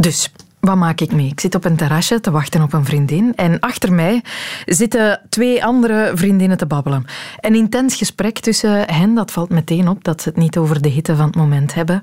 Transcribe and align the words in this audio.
Dus, 0.00 0.32
wat 0.60 0.76
maak 0.76 1.00
ik 1.00 1.12
mee? 1.12 1.26
Ik 1.26 1.40
zit 1.40 1.54
op 1.54 1.64
een 1.64 1.76
terrasje 1.76 2.20
te 2.20 2.30
wachten 2.30 2.62
op 2.62 2.72
een 2.72 2.84
vriendin 2.84 3.32
en 3.36 3.58
achter 3.58 3.92
mij 3.92 4.22
zitten 4.64 5.20
twee 5.28 5.64
andere 5.64 6.12
vriendinnen 6.14 6.56
te 6.56 6.66
babbelen. 6.66 7.04
Een 7.40 7.54
intens 7.54 7.96
gesprek 7.96 8.38
tussen 8.38 8.92
hen, 8.92 9.14
dat 9.14 9.30
valt 9.30 9.50
meteen 9.50 9.88
op 9.88 10.04
dat 10.04 10.22
ze 10.22 10.28
het 10.28 10.38
niet 10.38 10.56
over 10.56 10.82
de 10.82 10.88
hitte 10.88 11.16
van 11.16 11.26
het 11.26 11.34
moment 11.34 11.74
hebben. 11.74 12.02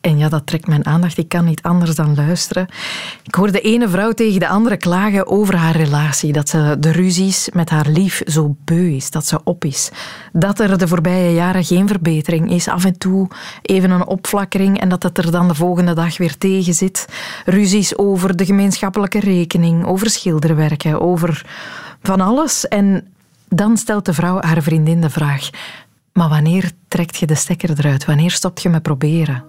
En 0.00 0.18
ja, 0.18 0.28
dat 0.28 0.46
trekt 0.46 0.66
mijn 0.66 0.86
aandacht. 0.86 1.18
Ik 1.18 1.28
kan 1.28 1.44
niet 1.44 1.62
anders 1.62 1.94
dan 1.94 2.14
luisteren. 2.14 2.68
Ik 3.22 3.34
hoor 3.34 3.52
de 3.52 3.60
ene 3.60 3.88
vrouw 3.88 4.12
tegen 4.12 4.40
de 4.40 4.48
andere 4.48 4.76
klagen 4.76 5.26
over 5.26 5.56
haar 5.56 5.76
relatie. 5.76 6.32
Dat 6.32 6.48
ze 6.48 6.76
de 6.78 6.92
ruzies 6.92 7.48
met 7.52 7.70
haar 7.70 7.88
lief 7.88 8.22
zo 8.26 8.56
beu 8.64 8.94
is, 8.94 9.10
dat 9.10 9.26
ze 9.26 9.40
op 9.44 9.64
is. 9.64 9.90
Dat 10.32 10.60
er 10.60 10.78
de 10.78 10.88
voorbije 10.88 11.34
jaren 11.34 11.64
geen 11.64 11.88
verbetering 11.88 12.50
is. 12.50 12.68
Af 12.68 12.84
en 12.84 12.98
toe 12.98 13.28
even 13.62 13.90
een 13.90 14.06
opflakkering 14.06 14.80
en 14.80 14.88
dat 14.88 15.02
het 15.02 15.18
er 15.18 15.30
dan 15.30 15.48
de 15.48 15.54
volgende 15.54 15.94
dag 15.94 16.18
weer 16.18 16.38
tegen 16.38 16.74
zit. 16.74 17.06
Ruzies 17.44 17.98
over 17.98 18.36
de 18.36 18.44
gemeenschappelijke 18.44 19.20
rekening, 19.20 19.84
over 19.86 20.10
schilderwerken, 20.10 21.00
over 21.00 21.46
van 22.02 22.20
alles. 22.20 22.68
En 22.68 23.08
dan 23.48 23.76
stelt 23.76 24.04
de 24.04 24.12
vrouw 24.12 24.40
haar 24.40 24.62
vriendin 24.62 25.00
de 25.00 25.10
vraag: 25.10 25.50
Maar 26.12 26.28
wanneer 26.28 26.70
trekt 26.88 27.16
je 27.16 27.26
de 27.26 27.34
stekker 27.34 27.70
eruit? 27.78 28.04
Wanneer 28.04 28.30
stopt 28.30 28.62
je 28.62 28.68
met 28.68 28.82
proberen? 28.82 29.44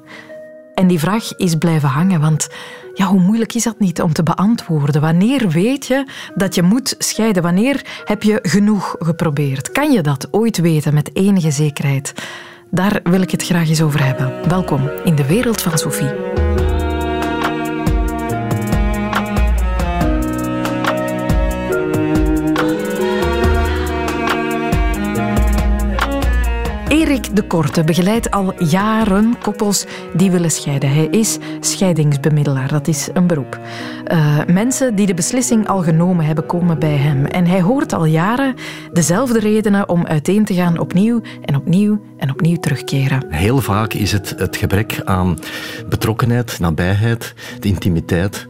En 0.82 0.88
die 0.88 1.00
vraag 1.00 1.36
is 1.38 1.56
blijven 1.56 1.90
hangen, 1.90 2.22
want 2.22 2.50
ja, 2.94 3.06
hoe 3.06 3.20
moeilijk 3.20 3.54
is 3.54 3.64
dat 3.64 3.80
niet 3.80 4.02
om 4.02 4.14
te 4.14 4.24
beantwoorden? 4.24 5.02
Wanneer 5.02 5.50
weet 5.50 5.86
je 5.86 6.06
dat 6.36 6.56
je 6.56 6.62
moet 6.62 6.96
scheiden? 6.98 7.44
Wanneer 7.44 8.02
heb 8.06 8.24
je 8.24 8.40
genoeg 8.42 8.96
geprobeerd? 9.00 9.72
Kan 9.72 9.92
je 9.92 10.02
dat 10.02 10.28
ooit 10.32 10.58
weten 10.58 10.94
met 10.94 11.10
enige 11.14 11.52
zekerheid? 11.52 12.14
Daar 12.70 13.00
wil 13.04 13.22
ik 13.22 13.32
het 13.32 13.44
graag 13.44 13.70
eens 13.70 13.82
over 13.82 14.06
hebben. 14.06 14.50
Welkom 14.50 14.90
in 15.04 15.16
de 15.16 15.26
wereld 15.26 15.62
van 15.62 15.78
Sophie. 15.78 16.71
De 27.34 27.42
Korte 27.42 27.84
begeleidt 27.84 28.32
al 28.32 28.64
jaren 28.64 29.36
koppels 29.42 29.86
die 30.14 30.32
willen 30.32 30.52
scheiden. 30.52 30.94
Hij 30.94 31.06
is 31.06 31.38
scheidingsbemiddelaar, 31.60 32.68
dat 32.68 32.88
is 32.88 33.10
een 33.14 33.28
beroep. 33.28 33.60
Uh, 34.08 34.38
mensen 34.48 34.96
die 34.96 35.06
de 35.06 35.14
beslissing 35.14 35.68
al 35.68 35.82
genomen 35.82 36.26
hebben, 36.26 36.46
komen 36.46 36.80
bij 36.80 36.96
hem. 36.96 37.26
En 37.26 37.46
hij 37.46 37.62
hoort 37.62 37.94
al 37.94 38.06
jaren 38.06 38.56
dezelfde 38.94 39.40
redenen 39.40 39.90
om 39.90 40.06
uiteen 40.06 40.46
te 40.46 40.54
gaan 40.54 40.80
opnieuw 40.80 41.22
en 41.46 41.56
opnieuw 41.56 42.02
en 42.18 42.30
opnieuw 42.30 42.58
terugkeren. 42.58 43.26
Heel 43.30 43.60
vaak 43.60 43.94
is 43.94 44.12
het 44.12 44.34
het 44.38 44.58
gebrek 44.58 45.02
aan 45.04 45.38
betrokkenheid, 45.90 46.60
nabijheid, 46.60 47.34
de 47.60 47.68
intimiteit 47.68 48.48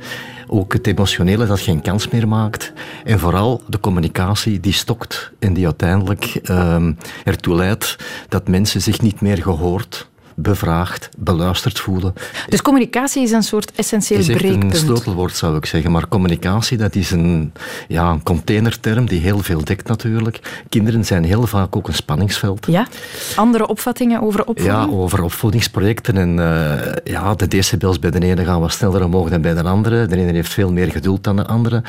ook 0.52 0.74
het 0.74 0.88
emotionele 0.88 1.46
dat 1.46 1.60
geen 1.60 1.82
kans 1.82 2.08
meer 2.08 2.28
maakt. 2.28 2.74
En 3.04 3.20
vooral 3.20 3.62
de 3.68 3.80
communicatie 3.80 4.60
die 4.60 4.74
stokt 4.74 5.32
en 5.40 5.54
die 5.54 5.66
uiteindelijk 5.66 6.40
uh, 6.44 6.88
ertoe 7.24 7.56
leidt 7.56 7.96
dat 8.30 8.48
mensen 8.48 8.82
zich 8.82 9.02
niet 9.02 9.22
meer 9.22 9.38
gehoord 9.38 10.10
bevraagd, 10.36 11.10
beluisterd 11.18 11.80
voelen. 11.80 12.14
Dus 12.50 12.62
communicatie 12.62 13.24
is 13.24 13.32
een 13.32 13.44
soort 13.44 13.72
essentieel 13.76 14.20
is 14.20 14.28
breekpunt? 14.28 14.74
een 14.74 14.80
sleutelwoord 14.80 15.36
zou 15.36 15.58
ik 15.58 15.66
zeggen. 15.66 15.92
Maar 15.92 16.08
communicatie 16.08 16.78
dat 16.78 16.96
is 16.96 17.12
een, 17.12 17.54
ja, 17.88 18.10
een 18.10 18.24
containerterm 18.24 19.06
die 19.06 19.20
heel 19.20 19.40
veel 19.40 19.64
dekt 19.64 19.88
natuurlijk. 19.88 20.64
Kinderen 20.70 21.06
zijn 21.06 21.24
heel 21.24 21.48
vaak 21.48 21.76
ook 21.76 21.88
een 21.88 21.94
spanningsveld. 21.94 22.66
Ja? 22.66 22.88
Andere 23.36 23.68
opvattingen 23.68 24.22
over 24.22 24.46
opvoeding? 24.46 24.92
Ja, 24.92 24.98
over 24.98 25.24
opvoedingsprojecten. 25.24 26.18
En 26.18 26.38
uh, 26.38 26.94
ja, 27.04 27.36
de 27.36 27.48
decibels 27.48 28.00
bij 28.00 28.12
de 28.12 28.20
ene 28.20 28.46
gaan 28.46 28.60
wat 28.60 28.72
sneller 28.72 29.04
omhoog 29.04 29.30
dan 29.30 29.42
bij 29.42 29.54
de 29.54 29.64
andere. 29.64 30.06
De 30.06 30.18
ene 30.18 30.32
heeft 30.34 30.54
veel 30.54 30.72
meer 30.72 30.92
geduld 30.92 31.24
dan 31.24 31.36
de 31.36 31.46
andere. 31.46 31.84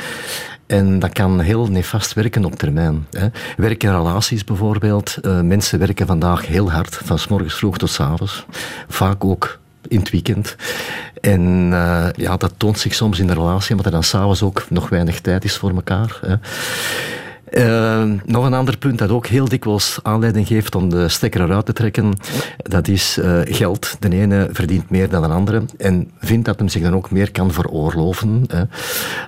En 0.72 0.98
dat 0.98 1.12
kan 1.12 1.40
heel 1.40 1.66
nefast 1.66 2.12
werken 2.12 2.44
op 2.44 2.54
termijn. 2.54 3.06
Hè. 3.10 3.28
Werk 3.56 3.82
in 3.82 3.90
relaties 3.90 4.44
bijvoorbeeld. 4.44 5.16
Uh, 5.22 5.40
mensen 5.40 5.78
werken 5.78 6.06
vandaag 6.06 6.46
heel 6.46 6.72
hard, 6.72 6.94
van 6.94 7.18
s 7.18 7.28
morgens 7.28 7.54
vroeg 7.54 7.78
tot 7.78 7.90
s 7.90 8.00
avonds. 8.00 8.44
Vaak 8.88 9.24
ook 9.24 9.58
in 9.88 9.98
het 9.98 10.10
weekend. 10.10 10.56
En 11.20 11.70
uh, 11.70 12.06
ja, 12.16 12.36
dat 12.36 12.52
toont 12.56 12.78
zich 12.78 12.94
soms 12.94 13.18
in 13.18 13.26
de 13.26 13.32
relatie, 13.32 13.70
omdat 13.70 13.86
er 13.86 13.92
dan 13.92 14.02
s'avonds 14.02 14.42
ook 14.42 14.64
nog 14.68 14.88
weinig 14.88 15.20
tijd 15.20 15.44
is 15.44 15.56
voor 15.56 15.70
elkaar. 15.70 16.18
Hè. 16.20 16.34
Uh, 17.52 18.02
nog 18.24 18.44
een 18.44 18.54
ander 18.54 18.78
punt 18.78 18.98
dat 18.98 19.10
ook 19.10 19.26
heel 19.26 19.48
dikwijls 19.48 19.98
aanleiding 20.02 20.46
geeft 20.46 20.74
om 20.74 20.88
de 20.88 21.08
stekker 21.08 21.40
eruit 21.40 21.66
te 21.66 21.72
trekken, 21.72 22.12
dat 22.56 22.88
is 22.88 23.18
uh, 23.18 23.40
geld. 23.44 23.96
De 23.98 24.10
ene 24.10 24.48
verdient 24.52 24.90
meer 24.90 25.08
dan 25.08 25.22
de 25.22 25.28
andere 25.28 25.62
en 25.78 26.10
vindt 26.20 26.44
dat 26.44 26.58
hem 26.58 26.68
zich 26.68 26.82
dan 26.82 26.94
ook 26.94 27.10
meer 27.10 27.30
kan 27.30 27.52
veroorloven. 27.52 28.44
Hè. 28.46 28.62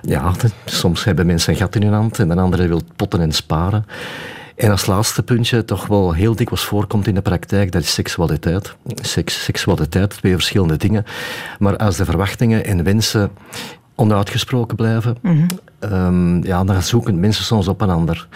Ja, 0.01 0.31
soms 0.65 1.03
hebben 1.03 1.25
mensen 1.25 1.53
een 1.53 1.59
gat 1.59 1.75
in 1.75 1.83
hun 1.83 1.93
hand 1.93 2.19
en 2.19 2.27
de 2.27 2.35
andere 2.35 2.67
wil 2.67 2.81
potten 2.95 3.21
en 3.21 3.31
sparen. 3.31 3.85
En 4.55 4.71
als 4.71 4.85
laatste 4.85 5.23
puntje, 5.23 5.65
toch 5.65 5.87
wel 5.87 6.13
heel 6.13 6.35
dikwijls 6.35 6.65
voorkomt 6.65 7.07
in 7.07 7.15
de 7.15 7.21
praktijk, 7.21 7.71
dat 7.71 7.81
is 7.81 7.93
seksualiteit. 7.93 8.75
Seks, 8.85 9.43
seksualiteit, 9.43 10.09
twee 10.09 10.33
verschillende 10.33 10.77
dingen. 10.77 11.05
Maar 11.59 11.77
als 11.77 11.95
de 11.95 12.05
verwachtingen 12.05 12.65
en 12.65 12.83
wensen 12.83 13.31
onuitgesproken 13.95 14.75
blijven, 14.75 15.17
mm 15.21 15.47
-hmm. 15.79 15.93
um, 15.93 16.43
ja, 16.43 16.63
dan 16.63 16.83
zoeken 16.83 17.19
mensen 17.19 17.43
soms 17.43 17.67
op 17.67 17.81
een 17.81 17.89
ander. 17.89 18.27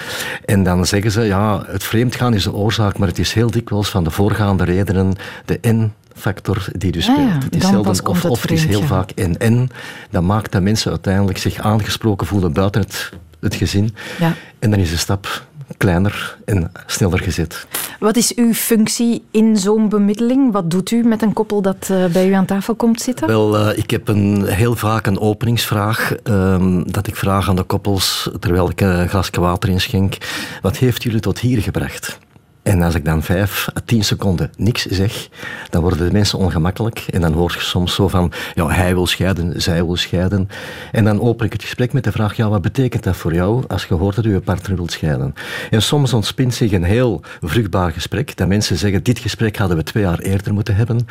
En 0.46 0.64
dan 0.64 0.86
zeggen 0.86 1.12
ze, 1.12 1.22
ja, 1.22 1.64
het 1.68 1.84
vreemdgaan 1.84 2.34
is 2.34 2.44
de 2.44 2.54
oorzaak, 2.54 2.98
maar 2.98 3.08
het 3.08 3.20
is 3.20 3.34
heel 3.34 3.52
dikwijls 3.52 3.90
van 3.90 4.04
de 4.04 4.12
voorgaande 4.12 4.64
redenen 4.64 5.16
de 5.46 5.60
N 5.62 5.94
factor 6.14 6.66
die 6.72 6.92
dus 6.92 7.04
speelt. 7.04 7.20
Ah, 7.20 7.26
ja, 7.26 7.44
het 7.44 7.56
is 7.56 7.68
zelden 7.68 8.06
of, 8.06 8.26
of 8.26 8.42
het 8.42 8.52
is 8.52 8.66
heel 8.66 8.82
vaak 8.82 9.12
en 9.12 9.38
en. 9.38 9.70
Dat 10.10 10.24
maakt 10.24 10.52
dat 10.52 10.62
mensen 10.62 10.92
uiteindelijk 10.92 11.38
zich 11.38 11.60
aangesproken 11.60 12.28
voelen 12.28 12.54
buiten 12.54 12.82
het, 12.82 13.12
het 13.40 13.56
gezin. 13.56 13.96
Ja. 14.20 14.34
En 14.60 14.70
dan 14.70 14.80
is 14.80 14.90
de 14.90 14.98
stap 14.98 15.48
kleiner 15.78 16.38
en 16.46 16.72
sneller 16.86 17.20
gezet. 17.20 17.68
Wat 18.00 18.16
is 18.16 18.36
uw 18.36 18.54
functie 18.54 19.24
in 19.32 19.58
zo'n 19.58 19.90
bemiddeling? 19.90 20.52
Wat 20.52 20.72
doet 20.72 20.92
u 20.92 21.04
met 21.04 21.22
een 21.22 21.34
koppel 21.34 21.62
dat 21.62 21.88
uh, 21.92 22.06
bij 22.06 22.28
u 22.30 22.32
aan 22.32 22.46
tafel 22.46 22.76
komt 22.76 23.02
zitten? 23.02 23.28
Wel, 23.28 23.60
uh, 23.60 23.78
ik 23.78 23.90
heb 23.90 24.08
een, 24.08 24.46
heel 24.46 24.76
vaak 24.76 25.08
een 25.08 25.20
openingsvraag. 25.20 26.16
Um, 26.24 26.92
dat 26.92 27.08
ik 27.08 27.16
vraag 27.16 27.50
aan 27.50 27.56
de 27.56 27.64
koppels, 27.64 28.30
terwijl 28.40 28.70
ik 28.70 28.82
een 28.82 29.10
glasje 29.10 29.40
water 29.40 29.70
inschenk. 29.70 30.18
Wat 30.62 30.78
heeft 30.78 31.04
jullie 31.04 31.20
tot 31.20 31.40
hier 31.40 31.62
gebracht? 31.62 32.20
En 32.64 32.82
als 32.82 32.96
ik 32.96 33.06
dan 33.06 33.24
vijf 33.24 33.68
à 33.78 33.82
tien 33.86 34.04
seconden 34.04 34.52
niks 34.58 34.86
zeg, 34.86 35.30
dan 35.70 35.82
worden 35.82 36.06
de 36.06 36.12
mensen 36.12 36.40
ongemakkelijk. 36.40 37.06
En 37.10 37.22
dan 37.22 37.34
hoor 37.34 37.52
je 37.54 37.60
soms 37.60 37.96
zo 37.96 38.08
van, 38.08 38.32
ja, 38.56 38.68
hij 38.68 38.94
wil 38.94 39.08
scheiden, 39.08 39.62
zij 39.62 39.86
wil 39.86 39.96
scheiden. 39.96 40.50
En 40.92 41.04
dan 41.04 41.22
open 41.22 41.46
ik 41.46 41.54
het 41.54 41.64
gesprek 41.64 41.94
met 41.94 42.04
de 42.04 42.12
vraag, 42.12 42.36
ja, 42.36 42.50
wat 42.50 42.62
betekent 42.62 43.04
dat 43.04 43.16
voor 43.16 43.34
jou 43.34 43.64
als 43.68 43.86
je 43.86 43.94
hoort 43.94 44.16
dat 44.16 44.24
je 44.24 44.40
partner 44.40 44.76
wilt 44.76 44.92
scheiden? 44.92 45.34
En 45.70 45.82
soms 45.82 46.14
ontspint 46.14 46.54
zich 46.54 46.72
een 46.72 46.84
heel 46.84 47.22
vruchtbaar 47.42 47.92
gesprek, 47.92 48.38
dat 48.38 48.48
mensen 48.48 48.78
zeggen, 48.78 49.04
dit 49.04 49.20
gesprek 49.20 49.58
hadden 49.58 49.78
we 49.78 49.84
twee 49.84 50.04
jaar 50.04 50.20
eerder 50.20 50.54
moeten 50.54 50.76
hebben. 50.76 51.08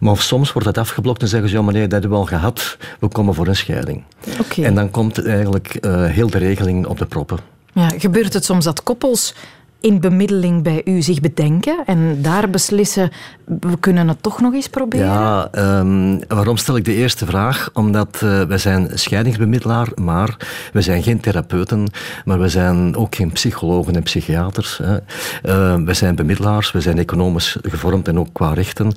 Maar 0.00 0.16
soms 0.16 0.52
wordt 0.52 0.66
dat 0.68 0.78
afgeblokt 0.78 1.22
en 1.22 1.28
zeggen 1.28 1.48
ze, 1.48 1.56
ja, 1.56 1.62
nee, 1.62 1.82
dat 1.82 1.92
hebben 1.92 2.10
we 2.10 2.16
al 2.16 2.24
gehad, 2.24 2.76
we 3.00 3.08
komen 3.08 3.34
voor 3.34 3.46
een 3.46 3.56
scheiding. 3.56 4.04
Okay. 4.40 4.64
En 4.64 4.74
dan 4.74 4.90
komt 4.90 5.26
eigenlijk 5.26 5.78
uh, 5.80 6.04
heel 6.04 6.30
de 6.30 6.38
regeling 6.38 6.86
op 6.86 6.98
de 6.98 7.06
proppen. 7.06 7.38
Ja, 7.72 7.88
gebeurt 7.88 8.32
het 8.32 8.44
soms 8.44 8.64
dat 8.64 8.82
koppels 8.82 9.34
in 9.80 10.00
bemiddeling 10.00 10.62
bij 10.62 10.82
u 10.84 11.02
zich 11.02 11.20
bedenken 11.20 11.82
en 11.86 12.22
daar 12.22 12.50
beslissen, 12.50 13.10
we 13.44 13.78
kunnen 13.80 14.08
het 14.08 14.22
toch 14.22 14.40
nog 14.40 14.54
eens 14.54 14.68
proberen? 14.68 15.06
Ja, 15.06 15.48
um, 15.78 16.20
waarom 16.28 16.56
stel 16.56 16.76
ik 16.76 16.84
de 16.84 16.94
eerste 16.94 17.26
vraag? 17.26 17.70
Omdat 17.72 18.20
uh, 18.24 18.42
wij 18.42 18.58
zijn 18.58 18.90
scheidingsbemiddelaar, 18.94 19.88
maar 19.94 20.36
we 20.72 20.80
zijn 20.80 21.02
geen 21.02 21.20
therapeuten, 21.20 21.88
maar 22.24 22.40
we 22.40 22.48
zijn 22.48 22.96
ook 22.96 23.14
geen 23.14 23.32
psychologen 23.32 23.94
en 23.94 24.02
psychiaters. 24.02 24.80
Hè. 24.82 24.94
Uh, 24.94 25.84
we 25.84 25.94
zijn 25.94 26.14
bemiddelaars, 26.14 26.72
we 26.72 26.80
zijn 26.80 26.98
economisch 26.98 27.56
gevormd 27.62 28.08
en 28.08 28.18
ook 28.18 28.28
qua 28.32 28.52
rechten. 28.52 28.92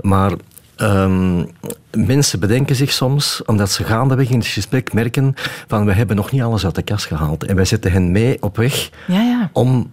Maar 0.00 0.32
Um, 0.76 1.46
mensen 1.90 2.40
bedenken 2.40 2.76
zich 2.76 2.92
soms, 2.92 3.42
omdat 3.46 3.70
ze 3.70 3.84
gaandeweg 3.84 4.30
in 4.30 4.38
het 4.38 4.46
gesprek 4.46 4.92
merken 4.92 5.34
van 5.66 5.84
we 5.84 5.92
hebben 5.92 6.16
nog 6.16 6.30
niet 6.30 6.42
alles 6.42 6.64
uit 6.64 6.74
de 6.74 6.82
kast 6.82 7.06
gehaald. 7.06 7.44
En 7.44 7.56
wij 7.56 7.64
zetten 7.64 7.92
hen 7.92 8.12
mee 8.12 8.42
op 8.42 8.56
weg 8.56 8.90
ja, 9.06 9.20
ja. 9.20 9.50
om 9.52 9.90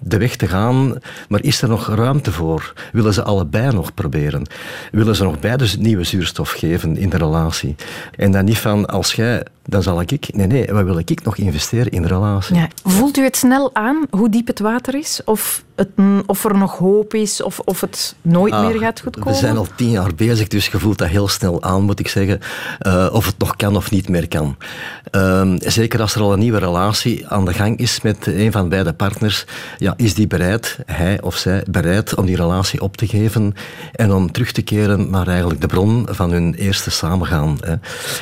de 0.00 0.18
weg 0.18 0.36
te 0.36 0.46
gaan, 0.46 0.98
maar 1.28 1.42
is 1.42 1.62
er 1.62 1.68
nog 1.68 1.88
ruimte 1.88 2.32
voor? 2.32 2.72
Willen 2.92 3.14
ze 3.14 3.22
allebei 3.22 3.72
nog 3.72 3.94
proberen? 3.94 4.46
Willen 4.92 5.16
ze 5.16 5.24
nog 5.24 5.40
beide 5.40 5.66
nieuwe 5.78 6.04
zuurstof 6.04 6.50
geven 6.50 6.96
in 6.96 7.08
de 7.08 7.16
relatie? 7.16 7.74
En 8.16 8.32
dan 8.32 8.44
niet 8.44 8.58
van, 8.58 8.86
als 8.86 9.12
jij, 9.12 9.46
dan 9.62 9.82
zal 9.82 10.00
ik. 10.00 10.34
Nee, 10.34 10.46
nee, 10.46 10.66
wat 10.66 10.84
wil 10.84 10.98
ik 10.98 11.24
nog 11.24 11.36
investeren 11.36 11.92
in 11.92 12.02
de 12.02 12.08
relatie? 12.08 12.56
Ja. 12.56 12.68
Voelt 12.84 13.16
u 13.16 13.22
het 13.22 13.36
snel 13.36 13.74
aan 13.74 14.06
hoe 14.10 14.28
diep 14.28 14.46
het 14.46 14.58
water 14.58 14.94
is? 14.94 15.20
Of 15.24 15.64
het, 15.74 15.88
of 16.26 16.44
er 16.44 16.58
nog 16.58 16.78
hoop 16.78 17.14
is 17.14 17.42
of, 17.42 17.60
of 17.60 17.80
het 17.80 18.14
nooit 18.22 18.52
ah, 18.52 18.66
meer 18.66 18.78
gaat 18.78 19.00
goedkomen? 19.00 19.32
We 19.32 19.38
zijn 19.38 19.56
al 19.56 19.66
tien 19.76 19.90
jaar 19.90 20.14
bezig, 20.14 20.48
dus 20.48 20.66
je 20.66 20.78
voelt 20.78 20.98
dat 20.98 21.08
heel 21.08 21.28
snel 21.28 21.62
aan, 21.62 21.82
moet 21.82 22.00
ik 22.00 22.08
zeggen. 22.08 22.40
Uh, 22.86 23.08
of 23.12 23.26
het 23.26 23.38
nog 23.38 23.56
kan 23.56 23.76
of 23.76 23.90
niet 23.90 24.08
meer 24.08 24.28
kan. 24.28 24.56
Uh, 25.12 25.52
zeker 25.58 26.00
als 26.00 26.14
er 26.14 26.20
al 26.20 26.32
een 26.32 26.38
nieuwe 26.38 26.58
relatie 26.58 27.28
aan 27.28 27.44
de 27.44 27.52
gang 27.52 27.78
is 27.78 28.00
met 28.00 28.26
een 28.26 28.52
van 28.52 28.68
beide 28.68 28.92
partners, 28.92 29.44
ja, 29.78 29.94
is 29.96 30.14
die 30.14 30.26
bereid, 30.26 30.78
hij 30.86 31.22
of 31.22 31.36
zij, 31.36 31.64
bereid 31.70 32.14
om 32.14 32.26
die 32.26 32.36
relatie 32.36 32.80
op 32.80 32.96
te 32.96 33.06
geven 33.06 33.54
en 33.92 34.12
om 34.12 34.32
terug 34.32 34.52
te 34.52 34.62
keren 34.62 35.10
naar 35.10 35.28
eigenlijk 35.28 35.60
de 35.60 35.66
bron 35.66 36.06
van 36.10 36.30
hun 36.30 36.54
eerste 36.54 36.90
samengaan. 36.90 37.58
Hè. 37.60 37.74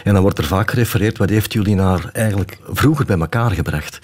En 0.04 0.12
dan 0.12 0.22
wordt 0.22 0.38
er 0.38 0.44
vaak 0.44 0.70
gerefereerd, 0.70 1.19
wat 1.19 1.31
heeft 1.31 1.52
jullie 1.52 1.75
naar 1.75 2.10
eigenlijk 2.12 2.58
vroeger 2.69 3.04
bij 3.04 3.19
elkaar 3.19 3.50
gebracht? 3.50 3.99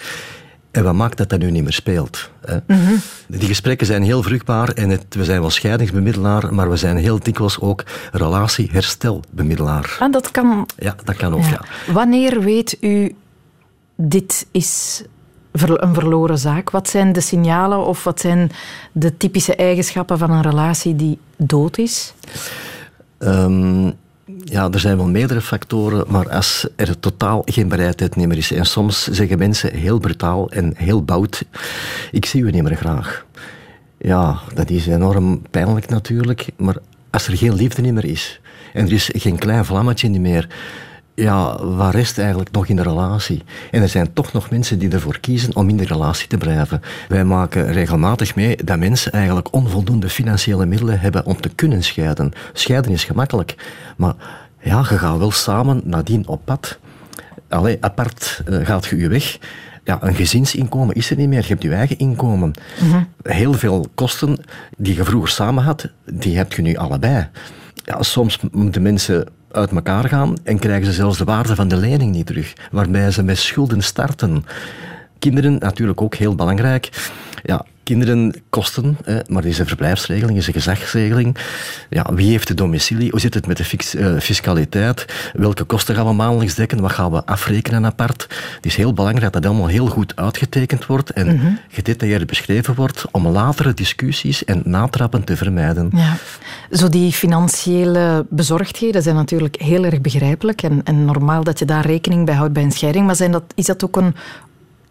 En 0.71 0.83
wat 0.83 0.93
maakt 0.93 1.17
dat 1.17 1.29
dat 1.29 1.39
nu 1.39 1.51
niet 1.51 1.63
meer 1.63 1.73
speelt? 1.73 2.29
Hè? 2.45 2.57
Mhm. 2.67 2.95
Die 3.27 3.47
gesprekken 3.47 3.87
zijn 3.87 4.03
heel 4.03 4.23
vruchtbaar 4.23 4.69
en 4.69 4.89
het, 4.89 5.05
we 5.09 5.23
zijn 5.23 5.41
wel 5.41 5.49
scheidingsbemiddelaar, 5.49 6.53
maar 6.53 6.69
we 6.69 6.75
zijn 6.75 6.97
heel 6.97 7.19
dikwijls 7.19 7.59
ook 7.59 7.83
relatieherstelbemiddelaar. 8.11 9.97
En 9.99 10.05
ah, 10.05 10.11
dat 10.11 10.31
kan... 10.31 10.67
Ja, 10.77 10.95
dat 11.03 11.15
kan 11.15 11.33
ook, 11.33 11.43
ja. 11.43 11.61
Wanneer 11.93 12.39
weet 12.41 12.77
u, 12.81 13.15
dit 13.95 14.47
is 14.51 15.03
een 15.51 15.93
verloren 15.93 16.37
zaak? 16.37 16.69
Wat 16.69 16.89
zijn 16.89 17.13
de 17.13 17.21
signalen 17.21 17.85
of 17.85 18.03
wat 18.03 18.19
zijn 18.19 18.51
de 18.91 19.17
typische 19.17 19.55
eigenschappen 19.55 20.17
van 20.17 20.31
een 20.31 20.41
relatie 20.41 20.95
die 20.95 21.19
dood 21.37 21.77
is? 21.77 22.13
Um, 23.19 23.93
ja, 24.43 24.69
er 24.71 24.79
zijn 24.79 24.97
wel 24.97 25.07
meerdere 25.07 25.41
factoren, 25.41 26.05
maar 26.07 26.29
als 26.29 26.67
er 26.75 26.99
totaal 26.99 27.41
geen 27.45 27.67
bereidheid 27.67 28.15
meer 28.15 28.37
is, 28.37 28.51
en 28.51 28.65
soms 28.65 29.03
zeggen 29.07 29.37
mensen 29.37 29.73
heel 29.73 29.99
brutaal 29.99 30.51
en 30.51 30.73
heel 30.75 31.03
bout, 31.03 31.45
ik 32.11 32.25
zie 32.25 32.43
u 32.43 32.51
niet 32.51 32.63
meer 32.63 32.75
graag. 32.75 33.25
Ja, 33.97 34.39
dat 34.53 34.69
is 34.69 34.87
enorm 34.87 35.41
pijnlijk 35.51 35.89
natuurlijk, 35.89 36.47
maar 36.57 36.77
als 37.09 37.27
er 37.27 37.37
geen 37.37 37.53
liefde 37.53 37.81
meer 37.81 38.05
is, 38.05 38.39
en 38.73 38.85
er 38.85 38.93
is 38.93 39.09
geen 39.13 39.37
klein 39.37 39.65
vlammetje 39.65 40.19
meer, 40.19 40.47
ja, 41.21 41.65
waar 41.65 41.95
rest 41.95 42.17
eigenlijk 42.17 42.51
nog 42.51 42.67
in 42.67 42.75
de 42.75 42.81
relatie? 42.81 43.43
En 43.71 43.81
er 43.81 43.89
zijn 43.89 44.13
toch 44.13 44.33
nog 44.33 44.49
mensen 44.49 44.79
die 44.79 44.91
ervoor 44.91 45.19
kiezen 45.19 45.55
om 45.55 45.69
in 45.69 45.77
de 45.77 45.85
relatie 45.85 46.27
te 46.27 46.37
blijven. 46.37 46.81
Wij 47.07 47.25
maken 47.25 47.71
regelmatig 47.71 48.35
mee 48.35 48.55
dat 48.63 48.79
mensen 48.79 49.11
eigenlijk 49.11 49.53
onvoldoende 49.53 50.09
financiële 50.09 50.65
middelen 50.65 50.99
hebben 50.99 51.25
om 51.25 51.41
te 51.41 51.49
kunnen 51.49 51.83
scheiden. 51.83 52.33
Scheiden 52.53 52.91
is 52.91 53.03
gemakkelijk, 53.03 53.55
maar 53.97 54.13
ja, 54.61 54.77
je 54.77 54.97
gaat 54.97 55.17
wel 55.17 55.31
samen 55.31 55.81
nadien 55.83 56.27
op 56.27 56.41
pad. 56.45 56.79
Allee, 57.49 57.77
apart 57.79 58.41
uh, 58.49 58.65
gaat 58.65 58.85
je 58.85 58.97
je 58.97 59.07
weg 59.07 59.37
ja, 59.89 59.97
een 60.01 60.15
gezinsinkomen 60.15 60.95
is 60.95 61.09
er 61.09 61.17
niet 61.17 61.27
meer. 61.27 61.41
Je 61.41 61.47
hebt 61.47 61.63
je 61.63 61.73
eigen 61.73 61.97
inkomen. 61.97 62.53
Mhm. 62.81 63.03
Heel 63.21 63.53
veel 63.53 63.87
kosten 63.95 64.37
die 64.77 64.95
je 64.95 65.03
vroeger 65.03 65.29
samen 65.29 65.63
had, 65.63 65.89
die 66.13 66.37
heb 66.37 66.53
je 66.53 66.61
nu 66.61 66.75
allebei. 66.75 67.27
Ja, 67.83 68.03
soms 68.03 68.39
moeten 68.51 68.81
mensen 68.81 69.27
uit 69.51 69.71
elkaar 69.71 70.09
gaan 70.09 70.37
en 70.43 70.59
krijgen 70.59 70.85
ze 70.85 70.93
zelfs 70.93 71.17
de 71.17 71.23
waarde 71.23 71.55
van 71.55 71.67
de 71.67 71.77
lening 71.77 72.11
niet 72.11 72.25
terug, 72.25 72.53
waarbij 72.71 73.11
ze 73.11 73.23
met 73.23 73.37
schulden 73.37 73.81
starten. 73.81 74.45
Kinderen 75.19 75.57
natuurlijk 75.59 76.01
ook 76.01 76.15
heel 76.15 76.35
belangrijk. 76.35 77.11
Ja, 77.43 77.65
kinderen 77.89 78.33
kosten, 78.49 78.97
hè, 79.03 79.19
maar 79.27 79.41
deze 79.41 79.65
verblijfsregeling 79.65 80.37
is 80.37 80.47
een 80.47 80.53
gezagsregeling. 80.53 81.37
Ja, 81.89 82.13
wie 82.13 82.29
heeft 82.29 82.47
de 82.47 82.53
domicilie? 82.53 83.11
Hoe 83.11 83.19
zit 83.19 83.33
het 83.33 83.47
met 83.47 83.57
de 83.57 83.97
uh, 83.97 84.19
fiscaliteit? 84.19 85.05
Welke 85.33 85.63
kosten 85.63 85.95
gaan 85.95 86.05
we 86.05 86.13
maandelijks 86.13 86.55
dekken? 86.55 86.81
Wat 86.81 86.91
gaan 86.91 87.11
we 87.11 87.25
afrekenen 87.25 87.85
apart? 87.85 88.27
Het 88.55 88.65
is 88.65 88.75
heel 88.75 88.93
belangrijk 88.93 89.33
dat 89.33 89.41
dat 89.41 89.51
allemaal 89.51 89.67
heel 89.67 89.87
goed 89.87 90.15
uitgetekend 90.15 90.85
wordt 90.85 91.09
en 91.09 91.27
mm 91.27 91.57
gedetailleerd 91.71 92.27
beschreven 92.27 92.75
wordt 92.75 93.05
om 93.11 93.27
latere 93.27 93.73
discussies 93.73 94.45
en 94.45 94.61
natrappen 94.65 95.23
te 95.23 95.37
vermijden. 95.37 95.89
Ja. 95.93 96.17
Zo 96.71 96.89
die 96.89 97.11
financiële 97.11 98.25
bezorgdheden 98.29 99.01
zijn 99.01 99.15
natuurlijk 99.15 99.61
heel 99.61 99.85
erg 99.85 100.01
begrijpelijk 100.01 100.61
en, 100.61 100.81
en 100.83 101.05
normaal 101.05 101.43
dat 101.43 101.59
je 101.59 101.65
daar 101.65 101.85
rekening 101.85 102.25
bij 102.25 102.35
houdt 102.35 102.53
bij 102.53 102.63
een 102.63 102.71
scheiding, 102.71 103.05
maar 103.05 103.15
zijn 103.15 103.31
dat, 103.31 103.43
is 103.55 103.65
dat 103.65 103.83
ook 103.83 103.95
een 103.95 104.15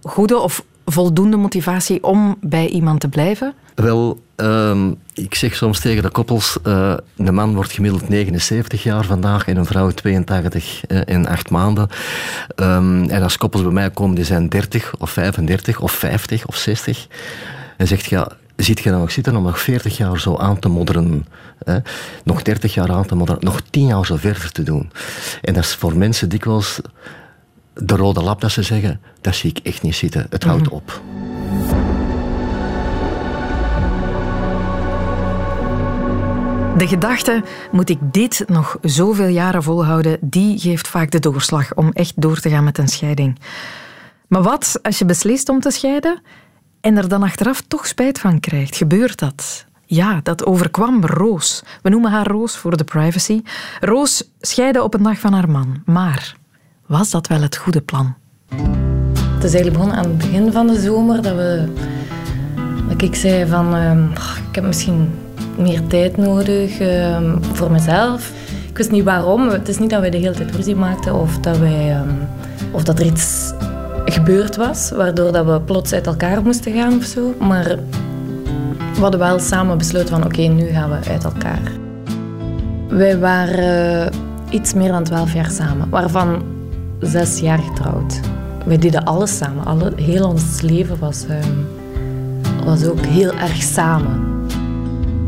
goede 0.03 0.39
of 0.39 0.65
voldoende 0.93 1.37
motivatie 1.37 2.03
om 2.03 2.37
bij 2.41 2.69
iemand 2.69 3.01
te 3.01 3.09
blijven? 3.09 3.55
Wel, 3.75 4.21
ehm, 4.37 4.93
ik 5.15 5.35
zeg 5.35 5.55
soms 5.55 5.81
tegen 5.81 6.03
de 6.03 6.11
koppels, 6.11 6.59
uh, 6.67 6.95
een 7.17 7.35
man 7.35 7.55
wordt 7.55 7.73
gemiddeld 7.73 8.09
79 8.09 8.83
jaar 8.83 9.05
vandaag 9.05 9.47
en 9.47 9.57
een 9.57 9.67
vrouw 9.67 9.91
82 9.91 10.83
uh, 10.89 11.01
en 11.05 11.27
8 11.27 11.51
maanden. 11.51 11.89
Um, 12.57 13.09
en 13.09 13.23
als 13.23 13.37
koppels 13.37 13.63
bij 13.63 13.73
mij 13.73 13.91
komen, 13.91 14.15
die 14.15 14.25
zijn 14.25 14.49
30 14.49 14.95
of 14.99 15.11
35 15.11 15.81
of 15.81 15.93
50 15.93 16.47
of 16.47 16.57
60. 16.57 17.07
En 17.77 17.87
zegt, 17.87 18.07
ja, 18.07 18.29
ziet 18.57 18.81
je 18.81 18.91
dan 18.91 19.01
nog 19.01 19.11
zitten 19.11 19.37
om 19.37 19.43
nog 19.43 19.61
40 19.61 19.97
jaar 19.97 20.21
zo 20.21 20.37
aan 20.37 20.59
te 20.59 20.69
modderen? 20.69 21.27
Hè? 21.65 21.79
Nog 22.25 22.43
30 22.43 22.75
jaar 22.75 22.93
aan 22.93 23.07
te 23.07 23.15
modderen, 23.15 23.45
nog 23.45 23.61
10 23.71 23.87
jaar 23.87 24.07
zo 24.07 24.17
verder 24.17 24.53
te 24.53 24.63
doen. 24.63 24.91
En 25.43 25.55
dat 25.55 25.65
is 25.65 25.75
voor 25.75 25.97
mensen 25.97 26.29
dikwijls 26.29 26.81
de 27.83 27.97
rode 27.97 28.23
lap 28.23 28.41
dat 28.41 28.51
ze 28.51 28.63
zeggen, 28.63 29.01
dat 29.21 29.35
zie 29.35 29.51
ik 29.51 29.59
echt 29.63 29.83
niet 29.83 29.95
zitten. 29.95 30.27
Het 30.31 30.45
houdt 30.45 30.65
mhm. 30.67 30.75
op. 30.75 31.03
De 36.77 36.87
gedachte, 36.87 37.43
moet 37.71 37.89
ik 37.89 37.99
dit 38.01 38.45
nog 38.47 38.79
zoveel 38.83 39.27
jaren 39.27 39.63
volhouden, 39.63 40.19
die 40.21 40.59
geeft 40.59 40.89
vaak 40.89 41.11
de 41.11 41.19
doorslag 41.19 41.75
om 41.75 41.91
echt 41.93 42.13
door 42.17 42.41
te 42.41 42.51
gaan 42.51 42.65
met 42.65 42.79
een 42.79 42.89
scheiding. 42.89 43.39
Maar 44.29 44.43
wat 44.43 44.79
als 44.83 44.99
je 44.99 45.05
beslist 45.05 45.49
om 45.49 45.61
te 45.61 45.71
scheiden 45.71 46.23
en 46.81 46.97
er 46.97 47.09
dan 47.09 47.23
achteraf 47.23 47.61
toch 47.61 47.87
spijt 47.87 48.19
van 48.19 48.41
krijgt? 48.41 48.77
Gebeurt 48.77 49.19
dat? 49.19 49.67
Ja, 49.85 50.21
dat 50.23 50.45
overkwam 50.45 51.05
Roos. 51.05 51.63
We 51.83 51.89
noemen 51.89 52.11
haar 52.11 52.27
Roos 52.27 52.57
voor 52.57 52.77
de 52.77 52.85
privacy. 52.85 53.43
Roos 53.81 54.31
scheidde 54.41 54.83
op 54.83 54.95
een 54.95 55.03
dag 55.03 55.19
van 55.19 55.33
haar 55.33 55.51
man, 55.51 55.83
maar 55.85 56.37
was 56.89 57.11
dat 57.11 57.27
wel 57.27 57.41
het 57.41 57.57
goede 57.57 57.81
plan? 57.81 58.15
Het 59.35 59.45
is 59.45 59.55
eigenlijk 59.55 59.73
begonnen 59.73 59.97
aan 59.97 60.05
het 60.05 60.19
begin 60.19 60.53
van 60.53 60.67
de 60.67 60.81
zomer 60.81 61.23
dat, 61.23 61.35
we, 61.35 61.65
dat 62.89 63.03
ik 63.03 63.15
zei 63.15 63.47
van 63.47 63.75
uh, 63.75 63.93
ik 64.49 64.55
heb 64.55 64.65
misschien 64.65 65.11
meer 65.59 65.87
tijd 65.87 66.17
nodig 66.17 66.81
uh, 66.81 67.33
voor 67.53 67.71
mezelf. 67.71 68.33
Ik 68.69 68.77
wist 68.77 68.91
niet 68.91 69.05
waarom. 69.05 69.49
Het 69.49 69.69
is 69.69 69.79
niet 69.79 69.91
dat 69.91 70.01
wij 70.01 70.11
de 70.11 70.17
hele 70.17 70.35
tijd 70.35 70.55
ruzie 70.55 70.77
maakten 70.77 71.15
of 71.15 71.39
dat, 71.39 71.59
wij, 71.59 71.91
uh, 71.91 72.01
of 72.73 72.85
dat 72.85 72.99
er 72.99 73.07
iets 73.07 73.53
gebeurd 74.05 74.57
was 74.57 74.91
waardoor 74.91 75.33
dat 75.33 75.47
we 75.47 75.61
plots 75.61 75.93
uit 75.93 76.07
elkaar 76.07 76.43
moesten 76.43 76.73
gaan 76.73 76.97
of 76.97 77.05
zo. 77.05 77.35
Maar 77.39 77.79
we 78.95 79.01
hadden 79.01 79.21
wel 79.21 79.39
samen 79.39 79.79
besloten 79.79 80.09
van 80.09 80.25
oké, 80.25 80.43
nu 80.43 80.67
gaan 80.67 80.91
we 80.91 81.11
uit 81.11 81.25
elkaar. 81.25 81.73
Wij 82.89 83.19
waren 83.19 84.13
iets 84.51 84.75
meer 84.75 84.93
dan 84.93 85.05
twaalf 85.05 85.33
jaar 85.33 85.51
samen, 85.51 85.91
waarvan 85.91 86.57
zes 87.01 87.39
jaar 87.39 87.59
getrouwd. 87.59 88.21
We 88.67 88.79
deden 88.79 89.05
alles 89.05 89.37
samen. 89.37 89.65
Alle, 89.65 89.93
heel 89.97 90.29
ons 90.29 90.61
leven 90.61 90.99
was, 90.99 91.25
ehm, 91.27 91.53
was 92.65 92.85
ook 92.85 93.05
heel 93.07 93.33
erg 93.33 93.63
samen. 93.63 94.29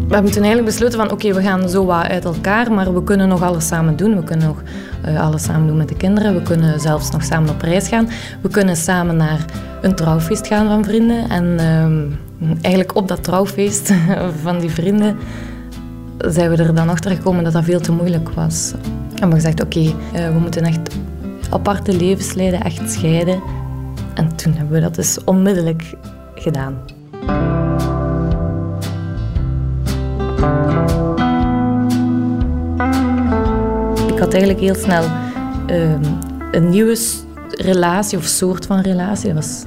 We 0.09 0.17
hebben 0.17 0.33
toen 0.33 0.43
eigenlijk 0.43 0.75
besloten 0.75 0.99
van 0.99 1.11
oké, 1.11 1.35
we 1.35 1.43
gaan 1.43 1.69
zo 1.69 1.85
wat 1.85 2.09
uit 2.09 2.25
elkaar, 2.25 2.73
maar 2.73 2.95
we 2.95 3.05
kunnen 3.05 3.29
nog 3.29 3.43
alles 3.43 3.67
samen 3.67 3.97
doen. 3.97 4.17
We 4.17 4.25
kunnen 4.25 4.47
nog 4.47 4.63
uh, 5.09 5.21
alles 5.21 5.43
samen 5.43 5.67
doen 5.67 5.77
met 5.77 5.89
de 5.89 5.97
kinderen. 5.97 6.35
We 6.35 6.43
kunnen 6.43 6.81
zelfs 6.81 7.11
nog 7.11 7.25
samen 7.25 7.51
op 7.51 7.61
reis 7.61 7.89
gaan. 7.89 8.09
We 8.41 8.49
kunnen 8.49 8.77
samen 8.77 9.17
naar 9.17 9.45
een 9.83 9.95
trouwfeest 9.95 10.47
gaan 10.47 10.67
van 10.67 10.85
vrienden. 10.85 11.29
En 11.29 11.59
ehm, 11.59 12.07
eigenlijk 12.61 12.97
op 12.97 13.09
dat 13.09 13.25
trouwfeest 13.25 13.93
van 14.45 14.59
die 14.59 14.71
vrienden 14.71 15.17
zijn 16.19 16.51
we 16.51 16.57
er 16.57 16.75
dan 16.75 16.89
achter 16.89 17.11
gekomen 17.11 17.45
dat 17.45 17.53
dat 17.53 17.65
veel 17.65 17.81
te 17.81 17.93
moeilijk 17.93 18.29
was. 18.29 18.73
En 19.21 19.29
we 19.29 19.35
gezegd, 19.35 19.63
oké, 19.63 19.95
eh, 20.13 20.29
we 20.33 20.39
moeten 20.39 20.65
echt 20.65 20.91
aparte 21.51 21.97
levens 21.97 22.33
leiden, 22.35 22.61
echt 22.61 22.91
scheiden. 22.91 23.43
En 24.15 24.37
toen 24.37 24.53
hebben 24.53 24.75
we 24.75 24.81
dat 24.81 24.95
dus 24.95 25.25
onmiddellijk 25.25 25.95
gedaan. 26.35 26.79
Ik 34.13 34.19
had 34.19 34.33
eigenlijk 34.33 34.61
heel 34.61 34.75
snel 34.75 35.05
ehm, 35.67 36.05
een 36.51 36.69
nieuwe 36.69 36.99
relatie 37.51 38.19
of 38.19 38.25
soort 38.25 38.67
van 38.67 38.81
relatie. 38.81 39.35
Dat 39.35 39.45
was 39.45 39.65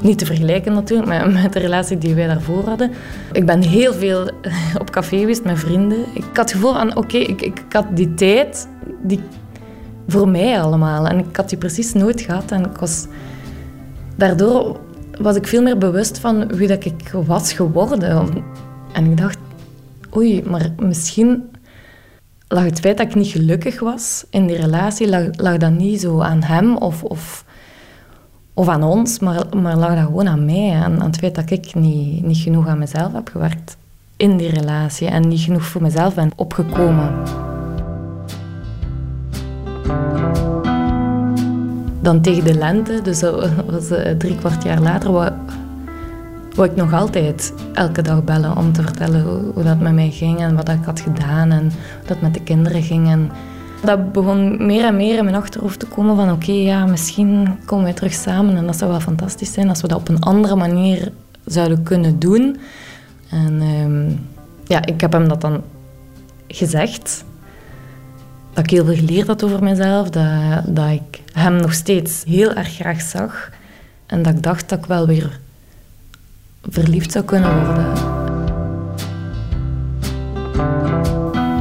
niet 0.00 0.18
te 0.18 0.26
vergelijken 0.26 0.72
natuurlijk 0.72 1.08
met, 1.08 1.42
met, 1.42 1.52
de 1.52 1.58
relatie 1.58 1.98
die 1.98 2.14
wij 2.14 2.26
daarvoor 2.26 2.64
hadden. 2.64 2.92
Ik 3.32 3.46
ben 3.46 3.62
heel 3.62 3.92
veel 3.92 4.30
op 4.80 4.90
café 4.90 5.18
geweest 5.18 5.44
met 5.44 5.58
vrienden. 5.58 5.98
Ik 6.14 6.24
had 6.24 6.36
het 6.36 6.52
gevoel 6.52 6.72
van, 6.72 6.96
oké, 6.96 7.16
ik, 7.16 7.28
ik, 7.28 7.58
ik, 7.58 7.72
had 7.72 7.86
die 7.96 8.14
tijd, 8.14 8.68
die 9.02 9.20
voor 10.06 10.28
mij 10.28 10.60
allemaal. 10.60 11.06
En 11.06 11.18
ik 11.18 11.36
had 11.36 11.48
die 11.48 11.58
precies 11.58 11.92
nooit 11.92 12.20
gehad. 12.20 12.50
En 12.50 12.64
ik 12.64 12.76
was... 12.76 13.06
Daardoor 14.16 14.80
was 15.20 15.36
ik 15.36 15.46
veel 15.46 15.62
meer 15.62 15.78
bewust 15.78 16.18
van 16.18 16.46
wie 16.46 16.68
dat 16.68 16.84
ik 16.84 17.10
was 17.26 17.52
geworden. 17.52 18.28
En 18.92 19.10
ik 19.10 19.16
dacht, 19.16 19.38
oei, 20.16 20.42
maar 20.42 20.70
misschien 20.78 21.42
lag 22.48 22.64
het 22.64 22.80
feit 22.80 22.96
dat 22.96 23.06
ik 23.06 23.14
niet 23.14 23.26
gelukkig 23.26 23.80
was 23.80 24.24
in 24.30 24.46
die 24.46 24.56
relatie, 24.56 25.08
lag, 25.36 25.56
dat 25.56 25.72
niet 25.72 26.00
zo 26.00 26.20
aan 26.20 26.42
hem 26.42 26.76
of, 26.76 27.02
of, 27.02 27.44
of 28.54 28.68
aan 28.68 28.82
ons, 28.82 29.18
maar, 29.18 29.44
maar 29.56 29.76
lag 29.76 29.94
dat 29.94 30.04
gewoon 30.04 30.28
aan 30.28 30.44
mij. 30.44 30.70
Aan, 30.70 31.00
aan 31.00 31.06
het 31.06 31.16
feit 31.16 31.34
dat 31.34 31.50
ik 31.50 31.74
niet, 31.74 32.22
niet 32.22 32.38
genoeg 32.38 32.66
aan 32.66 32.78
mezelf 32.78 33.12
heb 33.12 33.28
gewerkt 33.28 33.76
in 34.16 34.36
die 34.36 34.50
relatie 34.50 35.08
en 35.08 35.28
niet 35.28 35.40
genoeg 35.40 35.64
voor 35.64 35.82
mezelf 35.82 36.14
ben 36.14 36.30
opgekomen. 36.36 37.22
Dan 42.04 42.20
tegen 42.20 42.44
de 42.44 42.54
lente, 42.54 43.00
dus 43.02 43.20
dat 43.20 43.50
was 43.66 43.90
eh, 43.90 44.16
drie 44.16 44.36
kwart 44.36 44.62
jaar 44.62 44.80
later, 44.80 45.12
wou, 45.12 45.30
ik 46.68 46.76
nog 46.76 46.92
altijd 46.92 47.54
elke 47.72 48.02
dag 48.02 48.24
bellen 48.24 48.56
om 48.56 48.72
te 48.72 48.82
vertellen 48.82 49.22
hoe, 49.22 49.52
hoe, 49.54 49.62
dat 49.62 49.80
met 49.80 49.94
mij 49.94 50.10
ging 50.10 50.38
en 50.38 50.56
wat 50.56 50.68
ik 50.68 50.84
had 50.84 51.00
gedaan 51.00 51.50
en 51.50 51.62
hoe 51.62 52.06
dat 52.06 52.20
met 52.20 52.34
de 52.34 52.42
kinderen 52.42 52.82
ging. 52.82 53.08
En 53.08 53.30
dat 53.84 54.12
begon 54.12 54.66
meer 54.66 54.84
en 54.84 54.96
meer 54.96 55.18
in 55.18 55.24
mijn 55.24 55.36
achterhoofd 55.36 55.78
te 55.78 55.86
komen 55.86 56.16
van 56.16 56.32
oké, 56.32 56.52
ja, 56.52 56.86
misschien 56.86 57.58
komen 57.64 57.84
wij 57.84 57.94
terug 57.94 58.12
samen 58.12 58.56
en 58.56 58.66
dat 58.66 58.76
zou 58.76 58.90
wel 58.90 59.00
fantastisch 59.00 59.52
zijn 59.52 59.68
als 59.68 59.80
we 59.80 59.88
dat 59.88 59.98
op 59.98 60.08
een 60.08 60.20
andere 60.20 60.56
manier 60.56 61.12
zouden 61.44 61.82
kunnen 61.82 62.18
doen. 62.18 62.56
En 63.30 63.60
ehm, 63.60 64.16
ja, 64.64 64.86
ik 64.86 65.00
heb 65.00 65.12
hem 65.12 65.28
dat 65.28 65.40
dan 65.40 65.62
gezegd. 66.48 67.24
Dat 68.54 68.64
ik 68.64 68.70
heel 68.70 68.84
veel 68.84 68.94
geleerd 68.94 69.26
had 69.26 69.44
over 69.44 69.62
mezelf. 69.62 70.10
Dat, 70.10 70.24
dat 70.66 70.90
ik 70.90 71.20
hem 71.32 71.56
nog 71.56 71.72
steeds 71.72 72.24
heel 72.26 72.52
erg 72.52 72.74
graag 72.74 73.00
zag. 73.00 73.50
En 74.06 74.22
dat 74.22 74.34
ik 74.34 74.42
dacht 74.42 74.68
dat 74.68 74.78
ik 74.78 74.86
wel 74.86 75.06
weer 75.06 75.38
verliefd 76.68 77.12
zou 77.12 77.24
kunnen 77.24 77.64
worden. 77.64 77.92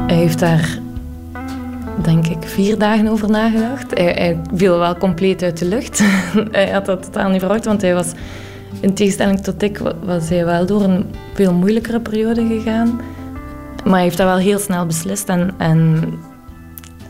Hij 0.07 0.15
heeft 0.15 0.39
daar, 0.39 0.79
denk 2.01 2.27
ik, 2.27 2.43
vier 2.47 2.77
dagen 2.77 3.07
over 3.07 3.29
nagedacht. 3.29 3.97
Hij, 3.97 4.39
viel 4.55 4.77
wel 4.77 4.97
compleet 4.97 5.43
uit 5.43 5.57
de 5.57 5.65
lucht. 5.65 6.03
hij 6.51 6.69
had 6.71 6.85
dat 6.85 7.03
totaal 7.03 7.29
niet 7.29 7.39
verwacht, 7.39 7.65
want 7.65 7.81
hij 7.81 7.93
was 7.93 8.11
in 8.79 8.93
tegenstelling 8.93 9.39
tot 9.39 9.61
ik 9.61 9.81
was 10.05 10.29
hij 10.29 10.45
wel 10.45 10.65
door 10.65 10.83
een 10.83 11.05
veel 11.33 11.53
moeilijkere 11.53 11.99
periode 11.99 12.47
gegaan. 12.47 13.01
Maar 13.83 13.93
hij 13.93 14.03
heeft 14.03 14.17
dat 14.17 14.27
wel 14.27 14.37
heel 14.37 14.59
snel 14.59 14.85
beslist. 14.85 15.29
En, 15.29 15.51
en, 15.57 16.03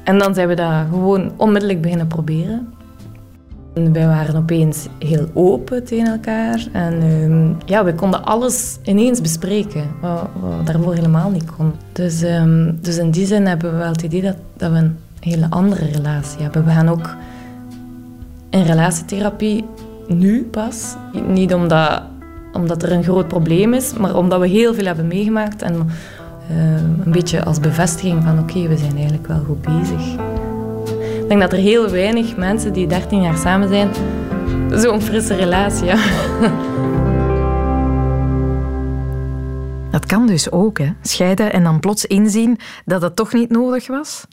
en 0.04 0.18
dan 0.18 0.34
zijn 0.34 0.48
we 0.48 0.56
dat 0.56 0.72
gewoon 0.90 1.32
onmiddellijk 1.38 1.82
beginnen 1.82 2.08
proberen. 2.08 2.74
En 3.74 3.94
wij 3.94 4.08
waren 4.08 4.36
opeens 4.36 4.88
heel 5.00 5.28
open 5.34 5.84
tegen 5.84 6.12
elkaar. 6.12 6.68
En 6.72 7.04
um, 7.04 7.58
ja, 7.66 7.84
we 7.84 7.94
konden 7.94 8.26
alles 8.26 8.78
ineens 8.84 9.22
bespreken, 9.22 9.88
wat, 10.02 10.28
daarvoor 10.64 10.94
helemaal 10.94 11.30
niet 11.30 11.56
kon. 11.56 11.74
Dus, 11.92 12.22
um, 12.22 12.78
dus 12.82 12.98
in 12.98 13.12
die 13.12 13.26
zin 13.26 13.46
hebben 13.46 13.72
we 13.72 13.78
wel 13.78 13.92
het 13.92 14.02
idee 14.02 14.22
dat, 14.22 14.36
dat 14.58 14.72
we 14.72 14.78
een 14.78 14.98
hele 15.20 15.50
andere 15.50 15.86
relatie 15.86 16.42
hebben. 16.42 16.66
We 16.66 16.72
gaan 16.72 16.90
ook 16.90 17.16
in 18.50 18.62
relatietherapie 18.62 19.66
nu 20.08 20.44
pas. 20.44 20.96
Niet 21.28 21.54
omdat, 21.54 22.02
omdat 22.52 22.84
er 22.84 22.92
een 22.92 23.04
groot 23.04 23.28
probleem 23.28 23.74
is, 23.74 23.94
maar 23.94 24.16
omdat 24.16 24.40
we 24.40 24.48
heel 24.48 24.74
veel 24.74 24.86
hebben 24.86 25.08
meegemaakt. 25.08 25.62
En 25.62 25.90
uh, 26.52 26.58
een 27.06 27.12
beetje 27.12 27.44
als 27.44 27.60
bevestiging 27.60 28.24
van 28.24 28.40
oké, 28.40 28.68
we 28.68 28.78
zijn 28.78 28.96
eigenlijk 28.96 29.28
wel 29.28 29.44
goed 29.46 29.62
bezig. 29.62 30.14
Ik 31.22 31.28
denk 31.28 31.42
dat 31.42 31.52
er 31.52 31.58
heel 31.58 31.90
weinig 31.90 32.36
mensen 32.38 32.74
die 32.74 32.88
13 32.88 33.22
jaar 33.22 33.38
samen 33.38 33.68
zijn, 33.68 33.90
zo'n 34.80 35.02
frisse 35.02 35.36
relatie 35.36 35.88
hebben. 35.90 36.52
Dat 39.92 40.06
kan 40.06 40.28
dus 40.28 40.52
ook, 40.52 40.78
hè? 40.78 40.90
scheiden 41.02 41.54
en 41.54 41.64
dan 41.64 41.80
plots 41.80 42.06
inzien 42.06 42.60
dat 42.86 43.02
het 43.02 43.16
toch 43.16 43.34
niet 43.34 43.50
nodig 43.50 43.88
was. 43.88 44.26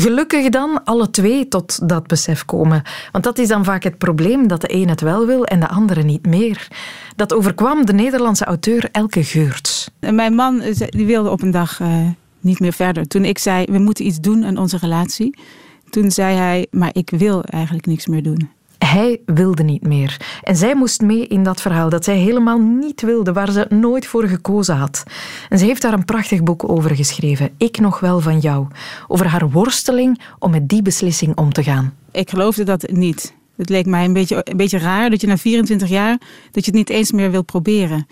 Gelukkig 0.00 0.48
dan 0.48 0.84
alle 0.84 1.10
twee 1.10 1.48
tot 1.48 1.88
dat 1.88 2.06
besef 2.06 2.44
komen. 2.44 2.82
Want 3.12 3.24
dat 3.24 3.38
is 3.38 3.48
dan 3.48 3.64
vaak 3.64 3.82
het 3.82 3.98
probleem, 3.98 4.48
dat 4.48 4.60
de 4.60 4.74
een 4.74 4.88
het 4.88 5.00
wel 5.00 5.26
wil 5.26 5.44
en 5.44 5.60
de 5.60 5.68
andere 5.68 6.02
niet 6.02 6.26
meer. 6.26 6.68
Dat 7.16 7.32
overkwam 7.32 7.86
de 7.86 7.92
Nederlandse 7.92 8.44
auteur 8.44 8.88
Elke 8.92 9.24
Geurts. 9.24 9.90
Mijn 10.00 10.34
man 10.34 10.60
eh, 10.60 10.88
die 10.88 11.06
wilde 11.06 11.30
op 11.30 11.42
een 11.42 11.50
dag 11.50 11.80
uh, 11.80 12.08
niet 12.40 12.60
meer 12.60 12.72
verder. 12.72 13.06
Toen 13.06 13.24
ik 13.24 13.38
zei, 13.38 13.64
we 13.64 13.78
moeten 13.78 14.06
iets 14.06 14.20
doen 14.20 14.44
aan 14.44 14.58
onze 14.58 14.76
relatie. 14.76 15.38
Toen 15.90 16.10
zei 16.10 16.36
hij, 16.36 16.66
maar 16.70 16.90
ik 16.92 17.10
wil 17.10 17.42
eigenlijk 17.42 17.86
niks 17.86 18.06
meer 18.06 18.22
doen. 18.22 18.57
Hij 18.78 19.20
wilde 19.24 19.62
niet 19.62 19.86
meer. 19.86 20.16
En 20.42 20.56
zij 20.56 20.74
moest 20.74 21.00
mee 21.00 21.26
in 21.26 21.42
dat 21.42 21.60
verhaal 21.60 21.88
dat 21.88 22.04
zij 22.04 22.16
helemaal 22.16 22.58
niet 22.58 23.00
wilde, 23.00 23.32
waar 23.32 23.50
ze 23.50 23.66
nooit 23.68 24.06
voor 24.06 24.28
gekozen 24.28 24.76
had. 24.76 25.02
En 25.48 25.58
ze 25.58 25.64
heeft 25.64 25.82
daar 25.82 25.92
een 25.92 26.04
prachtig 26.04 26.42
boek 26.42 26.68
over 26.68 26.96
geschreven, 26.96 27.50
Ik 27.56 27.78
nog 27.78 28.00
wel 28.00 28.20
van 28.20 28.38
jou. 28.38 28.66
Over 29.08 29.26
haar 29.26 29.50
worsteling 29.50 30.20
om 30.38 30.50
met 30.50 30.68
die 30.68 30.82
beslissing 30.82 31.36
om 31.36 31.52
te 31.52 31.62
gaan. 31.62 31.94
Ik 32.12 32.30
geloofde 32.30 32.64
dat 32.64 32.90
niet. 32.90 33.36
Het 33.56 33.68
leek 33.68 33.86
mij 33.86 34.04
een 34.04 34.12
beetje, 34.12 34.40
een 34.50 34.56
beetje 34.56 34.78
raar 34.78 35.10
dat 35.10 35.20
je 35.20 35.26
na 35.26 35.36
24 35.36 35.88
jaar 35.88 36.18
dat 36.50 36.64
je 36.64 36.70
het 36.70 36.74
niet 36.74 36.90
eens 36.90 37.12
meer 37.12 37.30
wil 37.30 37.42
proberen. 37.42 38.06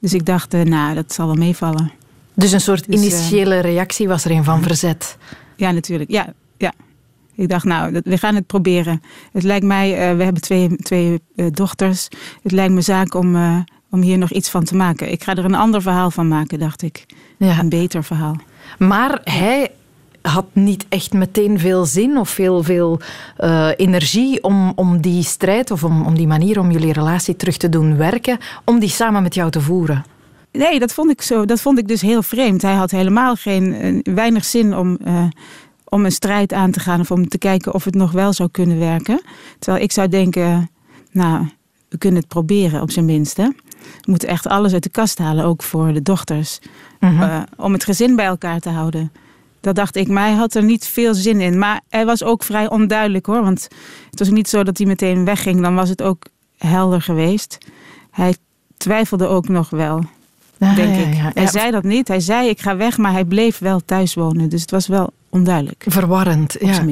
Dus 0.00 0.14
ik 0.14 0.26
dacht, 0.26 0.54
uh, 0.54 0.62
nou, 0.62 0.94
dat 0.94 1.12
zal 1.12 1.26
wel 1.26 1.34
meevallen. 1.34 1.92
Dus 2.34 2.52
een 2.52 2.60
soort 2.60 2.90
dus, 2.90 3.00
initiële 3.00 3.54
uh, 3.54 3.60
reactie 3.60 4.08
was 4.08 4.24
er 4.24 4.30
een 4.30 4.44
van 4.44 4.62
verzet? 4.62 5.16
Ja, 5.56 5.70
natuurlijk. 5.70 6.10
Ja, 6.10 6.32
ja. 6.56 6.72
Ik 7.34 7.48
dacht, 7.48 7.64
nou, 7.64 8.00
we 8.04 8.18
gaan 8.18 8.34
het 8.34 8.46
proberen. 8.46 9.02
Het 9.32 9.42
lijkt 9.42 9.64
mij, 9.64 9.90
uh, 9.90 10.16
we 10.16 10.24
hebben 10.24 10.42
twee, 10.42 10.76
twee 10.76 11.20
uh, 11.36 11.46
dochters. 11.50 12.08
Het 12.42 12.52
lijkt 12.52 12.72
me 12.72 12.80
zaak 12.80 13.14
om, 13.14 13.36
uh, 13.36 13.58
om 13.90 14.00
hier 14.00 14.18
nog 14.18 14.30
iets 14.30 14.50
van 14.50 14.64
te 14.64 14.76
maken. 14.76 15.12
Ik 15.12 15.22
ga 15.24 15.34
er 15.34 15.44
een 15.44 15.54
ander 15.54 15.82
verhaal 15.82 16.10
van 16.10 16.28
maken, 16.28 16.58
dacht 16.58 16.82
ik. 16.82 17.06
Ja. 17.36 17.58
Een 17.58 17.68
beter 17.68 18.04
verhaal. 18.04 18.36
Maar 18.78 19.20
hij 19.24 19.70
had 20.22 20.46
niet 20.52 20.86
echt 20.88 21.12
meteen 21.12 21.58
veel 21.58 21.84
zin 21.84 22.18
of 22.18 22.28
veel, 22.28 22.62
veel 22.62 23.00
energie 23.76 24.42
om, 24.42 24.72
om 24.74 25.00
die 25.00 25.22
strijd 25.22 25.70
of 25.70 25.84
om, 25.84 26.06
om 26.06 26.14
die 26.14 26.26
manier 26.26 26.58
om 26.58 26.70
jullie 26.70 26.92
relatie 26.92 27.36
terug 27.36 27.56
te 27.56 27.68
doen 27.68 27.96
werken, 27.96 28.38
om 28.64 28.78
die 28.78 28.88
samen 28.88 29.22
met 29.22 29.34
jou 29.34 29.50
te 29.50 29.60
voeren. 29.60 30.04
Nee, 30.52 30.78
dat 30.78 30.92
vond 30.92 31.10
ik, 31.10 31.22
zo, 31.22 31.44
dat 31.44 31.60
vond 31.60 31.78
ik 31.78 31.88
dus 31.88 32.00
heel 32.00 32.22
vreemd. 32.22 32.62
Hij 32.62 32.74
had 32.74 32.90
helemaal 32.90 33.36
geen, 33.36 34.00
weinig 34.04 34.44
zin 34.44 34.76
om 34.76 34.98
om 35.92 36.04
een 36.04 36.12
strijd 36.12 36.52
aan 36.52 36.70
te 36.70 36.80
gaan 36.80 37.00
of 37.00 37.10
om 37.10 37.28
te 37.28 37.38
kijken 37.38 37.74
of 37.74 37.84
het 37.84 37.94
nog 37.94 38.12
wel 38.12 38.32
zou 38.32 38.48
kunnen 38.50 38.78
werken. 38.78 39.22
Terwijl 39.58 39.84
ik 39.84 39.92
zou 39.92 40.08
denken, 40.08 40.70
nou, 41.10 41.48
we 41.88 41.98
kunnen 41.98 42.20
het 42.20 42.28
proberen 42.28 42.82
op 42.82 42.90
zijn 42.90 43.04
minst. 43.04 43.36
Hè? 43.36 43.48
We 43.80 44.10
moeten 44.10 44.28
echt 44.28 44.46
alles 44.46 44.72
uit 44.72 44.82
de 44.82 44.88
kast 44.88 45.18
halen, 45.18 45.44
ook 45.44 45.62
voor 45.62 45.92
de 45.92 46.02
dochters. 46.02 46.58
Mhm. 47.00 47.22
uh, 47.22 47.42
om 47.56 47.72
het 47.72 47.84
gezin 47.84 48.16
bij 48.16 48.26
elkaar 48.26 48.60
te 48.60 48.68
houden. 48.68 49.12
Dat 49.60 49.74
dacht 49.74 49.96
ik, 49.96 50.08
maar 50.08 50.26
hij 50.26 50.36
had 50.36 50.54
er 50.54 50.64
niet 50.64 50.86
veel 50.86 51.14
zin 51.14 51.40
in. 51.40 51.58
Maar 51.58 51.80
hij 51.88 52.06
was 52.06 52.22
ook 52.22 52.42
vrij 52.42 52.70
onduidelijk 52.70 53.26
hoor. 53.26 53.42
Want 53.42 53.68
het 54.10 54.18
was 54.18 54.30
niet 54.30 54.48
zo 54.48 54.62
dat 54.62 54.78
hij 54.78 54.86
meteen 54.86 55.24
wegging. 55.24 55.60
Dan 55.60 55.74
was 55.74 55.88
het 55.88 56.02
ook 56.02 56.24
helder 56.58 57.02
geweest. 57.02 57.58
Hij 58.10 58.36
twijfelde 58.76 59.26
ook 59.26 59.48
nog 59.48 59.70
wel. 59.70 60.04
Ah, 60.58 60.76
denk 60.76 60.94
ja, 60.94 61.02
ik. 61.02 61.14
Ja, 61.14 61.30
hij 61.34 61.46
zei 61.46 61.70
dat 61.70 61.82
niet. 61.82 62.08
Hij 62.08 62.20
zei 62.20 62.48
ik 62.48 62.60
ga 62.60 62.76
weg, 62.76 62.98
maar 62.98 63.12
hij 63.12 63.24
bleef 63.24 63.58
wel 63.58 63.80
thuis 63.84 64.14
wonen. 64.14 64.48
Dus 64.48 64.60
het 64.60 64.70
was 64.70 64.86
wel 64.86 65.12
onduidelijk. 65.32 65.84
Verwarrend, 65.86 66.56
ja. 66.60 66.84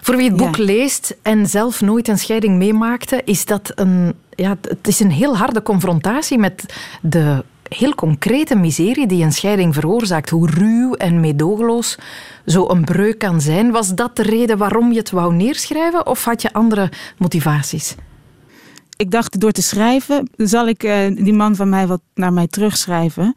Voor 0.00 0.16
wie 0.16 0.28
het 0.28 0.36
boek 0.36 0.56
leest 0.56 1.16
en 1.22 1.46
zelf 1.46 1.80
nooit 1.80 2.08
een 2.08 2.18
scheiding 2.18 2.56
meemaakte, 2.56 3.22
is 3.24 3.44
dat 3.44 3.72
een, 3.74 4.14
ja, 4.30 4.56
het 4.60 4.88
is 4.88 5.00
een 5.00 5.10
heel 5.10 5.36
harde 5.36 5.62
confrontatie 5.62 6.38
met 6.38 6.74
de 7.02 7.44
heel 7.68 7.94
concrete 7.94 8.54
miserie 8.56 9.06
die 9.06 9.24
een 9.24 9.32
scheiding 9.32 9.74
veroorzaakt. 9.74 10.30
Hoe 10.30 10.50
ruw 10.50 10.94
en 10.94 11.20
meedogenloos 11.20 11.98
zo'n 12.44 12.84
breuk 12.84 13.18
kan 13.18 13.40
zijn. 13.40 13.70
Was 13.70 13.94
dat 13.94 14.16
de 14.16 14.22
reden 14.22 14.58
waarom 14.58 14.92
je 14.92 14.98
het 14.98 15.10
wou 15.10 15.34
neerschrijven 15.34 16.06
of 16.06 16.24
had 16.24 16.42
je 16.42 16.52
andere 16.52 16.90
motivaties? 17.18 17.94
Ik 18.96 19.10
dacht, 19.10 19.40
door 19.40 19.52
te 19.52 19.62
schrijven 19.62 20.30
zal 20.36 20.68
ik 20.68 20.82
uh, 20.82 21.16
die 21.16 21.32
man 21.32 21.56
van 21.56 21.68
mij 21.68 21.86
wat 21.86 22.00
naar 22.14 22.32
mij 22.32 22.46
terugschrijven. 22.46 23.34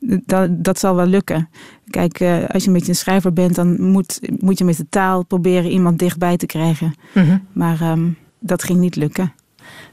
Dat, 0.00 0.64
dat 0.64 0.78
zal 0.78 0.94
wel 0.94 1.06
lukken. 1.06 1.48
Kijk, 1.90 2.20
uh, 2.20 2.48
als 2.48 2.62
je 2.62 2.68
een 2.68 2.74
beetje 2.74 2.88
een 2.88 2.96
schrijver 2.96 3.32
bent, 3.32 3.54
dan 3.54 3.80
moet, 3.82 4.20
moet 4.40 4.58
je 4.58 4.64
met 4.64 4.76
de 4.76 4.86
taal 4.88 5.24
proberen 5.24 5.70
iemand 5.70 5.98
dichtbij 5.98 6.36
te 6.36 6.46
krijgen. 6.46 6.94
Mm 7.14 7.24
-hmm. 7.24 7.46
Maar 7.52 7.90
um, 7.90 8.16
dat 8.38 8.62
ging 8.62 8.78
niet 8.78 8.96
lukken. 8.96 9.32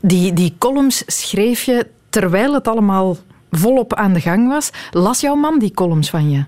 Die, 0.01 0.33
die 0.33 0.55
columns 0.57 1.03
schreef 1.05 1.63
je 1.63 1.87
terwijl 2.09 2.53
het 2.53 2.67
allemaal 2.67 3.17
volop 3.51 3.93
aan 3.93 4.13
de 4.13 4.21
gang 4.21 4.47
was. 4.47 4.69
Las 4.91 5.19
jouw 5.19 5.35
man 5.35 5.59
die 5.59 5.71
columns 5.71 6.09
van 6.09 6.29
je? 6.29 6.43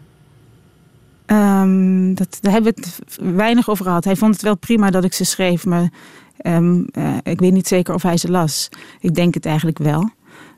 Um, 1.26 2.16
dat, 2.16 2.38
daar 2.42 2.52
hebben 2.52 2.74
we 2.76 2.82
het 2.82 3.20
weinig 3.36 3.70
over 3.70 3.86
gehad. 3.86 4.04
Hij 4.04 4.16
vond 4.16 4.34
het 4.34 4.42
wel 4.44 4.58
prima 4.58 4.90
dat 4.90 5.04
ik 5.04 5.14
ze 5.14 5.24
schreef, 5.24 5.66
maar 5.66 5.90
um, 6.42 6.88
uh, 6.98 7.18
ik 7.24 7.40
weet 7.40 7.54
niet 7.54 7.68
zeker 7.68 7.94
of 7.94 8.02
hij 8.02 8.18
ze 8.18 8.32
las. 8.32 8.70
Ik 9.00 9.16
denk 9.16 9.34
het 9.34 9.46
eigenlijk 9.46 9.78
wel. 9.78 10.10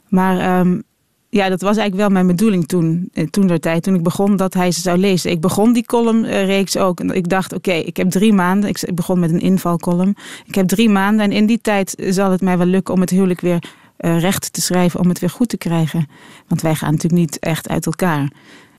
Maar 0.08 0.60
um, 0.60 0.84
ja, 1.30 1.50
dat 1.50 1.62
was 1.62 1.78
eigenlijk 1.78 1.96
wel 1.96 2.10
mijn 2.10 2.28
bedoeling 2.28 2.68
toen, 2.68 3.10
eh, 3.14 3.28
toen 3.28 3.48
der 3.48 3.60
tijd, 3.60 3.84
toen 3.84 3.96
ik 3.96 4.04
begon 4.04 4.36
dat 4.36 4.54
hij 4.54 4.72
ze 4.72 4.82
zou 4.82 4.98
lezen. 4.98 5.32
Ik 5.32 5.42
begon 5.42 5.74
die 5.74 5.86
columnreeks 5.86 6.78
ook. 6.78 7.00
En 7.00 7.10
ik 7.10 7.30
dacht, 7.30 7.54
oké, 7.54 7.70
okay, 7.70 7.82
ik 7.82 7.98
heb 7.98 8.10
drie 8.10 8.34
maanden. 8.34 8.70
Ik 8.70 8.96
begon 8.96 9.20
met 9.20 9.32
een 9.32 9.40
invalcolumn. 9.40 10.16
Ik 10.46 10.56
heb 10.56 10.68
drie 10.68 10.90
maanden 10.90 11.26
en 11.26 11.32
in 11.32 11.46
die 11.46 11.62
tijd 11.62 11.96
zal 12.10 12.32
het 12.32 12.42
mij 12.42 12.58
wel 12.58 12.68
lukken 12.68 12.94
om 12.94 13.00
het 13.00 13.10
huwelijk 13.10 13.42
weer 13.42 13.64
uh, 14.00 14.20
recht 14.20 14.54
te 14.54 14.62
schrijven, 14.62 15.00
om 15.00 15.10
het 15.10 15.20
weer 15.20 15.30
goed 15.30 15.50
te 15.50 15.58
krijgen. 15.58 16.08
Want 16.48 16.62
wij 16.62 16.76
gaan 16.76 16.92
natuurlijk 16.92 17.22
niet 17.22 17.40
echt 17.40 17.70
uit 17.70 17.86
elkaar. 17.86 18.32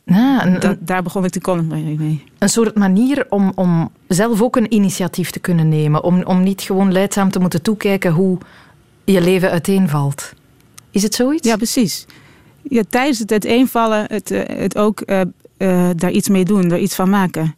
Ja, 0.05 0.47
een, 0.47 0.61
da, 0.61 0.77
daar 0.81 1.03
begon 1.03 1.25
ik 1.25 1.33
de 1.33 1.41
column 1.41 1.97
mee. 1.99 2.25
Een 2.39 2.49
soort 2.49 2.75
manier 2.75 3.27
om, 3.29 3.53
om 3.55 3.91
zelf 4.09 4.43
ook 4.43 4.57
een 4.57 4.75
initiatief 4.75 5.31
te 5.31 5.39
kunnen 5.39 5.69
nemen. 5.69 6.05
Om, 6.05 6.23
om 6.23 6.43
niet 6.43 6.63
gewoon 6.63 6.93
leidzaam 6.93 7.31
te 7.31 7.41
moeten 7.41 7.63
toekijken 7.63 8.13
hoe 8.13 8.39
je 9.05 9.21
leven 9.21 9.51
uiteenvalt. 9.51 10.33
Is 10.91 11.03
het 11.03 11.15
zoiets? 11.15 11.49
Ja, 11.49 11.57
precies. 11.57 12.07
Ja, 12.63 12.83
tijdens 12.89 13.19
het 13.19 13.33
uiteenvallen 13.33 14.05
het, 14.07 14.31
eh, 14.31 14.59
het 14.59 14.77
ook 14.79 15.03
uh, 15.07 15.21
uh, 15.59 15.91
daar 15.97 16.11
iets 16.11 16.29
mee 16.29 16.45
doen, 16.45 16.71
er 16.71 16.79
iets 16.79 16.95
van 16.95 17.11
maken. 17.11 17.55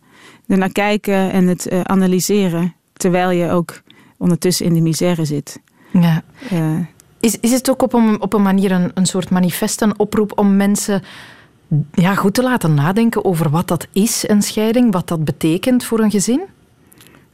Er 0.47 0.59
naar 0.59 0.73
kijken 0.73 1.33
en 1.33 1.47
het 1.47 1.71
analyseren, 1.85 2.75
terwijl 2.93 3.31
je 3.31 3.51
ook 3.51 3.83
ondertussen 4.19 4.67
in 4.67 4.75
de 4.75 4.81
misère 4.81 5.25
zit. 5.25 5.61
Ja. 5.93 6.23
is, 7.21 7.39
is 7.41 7.53
het 7.53 7.71
ook 7.71 7.83
op 7.83 7.93
een, 7.93 8.21
op 8.21 8.33
een 8.33 8.43
manier 8.43 8.73
een, 8.73 8.91
een 8.95 9.07
soort 9.07 9.31
manifest, 9.31 9.81
een 9.81 9.99
oproep 9.99 10.39
om 10.39 10.57
mensen 10.57 11.03
ja, 11.93 12.15
goed 12.15 12.35
te 12.35 12.43
laten 12.43 12.75
nadenken 12.75 13.25
over 13.25 13.51
wat 13.51 13.69
dat 13.69 13.87
is, 13.93 14.29
een 14.29 14.43
scheiding, 14.43 14.93
wat 14.93 15.09
dat 15.09 15.25
betekent 15.25 15.85
voor 15.85 16.01
een 16.01 16.11
gezin? 16.11 16.41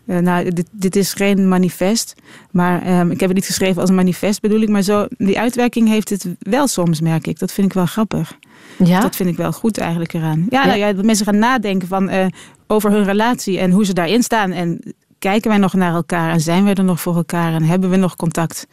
Uh, 0.09 0.19
nou, 0.19 0.51
dit, 0.51 0.67
dit, 0.71 0.97
is 0.97 1.13
geen 1.13 1.49
manifest, 1.49 2.15
maar 2.51 3.01
um, 3.01 3.11
ik 3.11 3.21
heb 3.21 3.29
het 3.29 3.39
niet 3.39 3.47
geschreven 3.47 3.81
als 3.81 3.91
een 3.91 3.97
manifest 3.97 4.41
bedoel 4.41 4.61
ik, 4.61 4.69
maar 4.69 4.83
zo, 4.83 5.07
die 5.17 5.39
uitwerking 5.39 5.89
heeft 5.89 6.09
het 6.09 6.27
wel 6.39 6.67
soms, 6.67 7.01
merk 7.01 7.27
ik. 7.27 7.39
Dat 7.39 7.53
vind 7.53 7.67
ik 7.67 7.73
wel 7.73 7.87
grappig. 7.87 8.39
Ja? 8.85 9.01
Dat 9.01 9.17
vind 9.17 9.29
ik 9.29 9.37
wel 9.37 9.53
goed 9.53 9.79
eigenlijk 9.79 10.13
eraan. 10.13 10.47
Ja, 10.51 10.61
ja. 10.61 10.67
Nou 10.67 10.79
ja 10.79 10.93
dat 10.93 11.05
mensen 11.05 11.27
gaan 11.27 11.39
nadenken 11.39 11.89
van, 11.89 12.11
uh, 12.11 12.27
over 12.67 12.91
hun 12.91 13.05
relatie 13.05 13.59
en 13.59 13.71
hoe 13.71 13.85
ze 13.85 13.93
daarin 13.93 14.23
staan. 14.23 14.51
En 14.51 14.95
kijken 15.19 15.51
wij 15.51 15.59
nog 15.59 15.75
naar 15.75 15.95
elkaar 15.95 16.33
en 16.33 16.41
zijn 16.41 16.65
we 16.65 16.75
er 16.75 16.85
nog 16.85 17.01
voor 17.01 17.17
elkaar 17.17 17.55
en 17.55 17.63
hebben 17.63 17.91
we 17.91 17.97
nog 17.97 18.17
contact? 18.17 18.67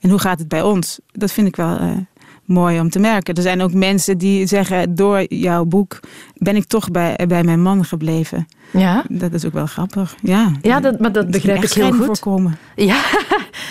En 0.00 0.10
hoe 0.10 0.18
gaat 0.18 0.38
het 0.38 0.48
bij 0.48 0.62
ons? 0.62 1.00
Dat 1.12 1.32
vind 1.32 1.46
ik 1.46 1.56
wel 1.56 1.80
uh, 1.80 1.96
mooi 2.48 2.80
om 2.80 2.90
te 2.90 2.98
merken. 2.98 3.34
Er 3.34 3.42
zijn 3.42 3.60
ook 3.60 3.72
mensen 3.72 4.18
die 4.18 4.46
zeggen: 4.46 4.94
door 4.94 5.24
jouw 5.34 5.64
boek 5.64 6.00
ben 6.34 6.56
ik 6.56 6.64
toch 6.64 6.90
bij, 6.90 7.18
bij 7.28 7.42
mijn 7.42 7.62
man 7.62 7.84
gebleven. 7.84 8.46
Ja. 8.70 9.04
Dat 9.08 9.32
is 9.32 9.44
ook 9.44 9.52
wel 9.52 9.66
grappig. 9.66 10.14
Ja, 10.22 10.52
ja 10.62 10.80
dat, 10.80 10.98
maar 10.98 11.12
dat 11.12 11.30
begrijp 11.30 11.62
ik 11.62 11.72
heel 11.72 11.92
goed. 11.92 12.04
Voorkomen. 12.04 12.58
Ja. 12.74 13.00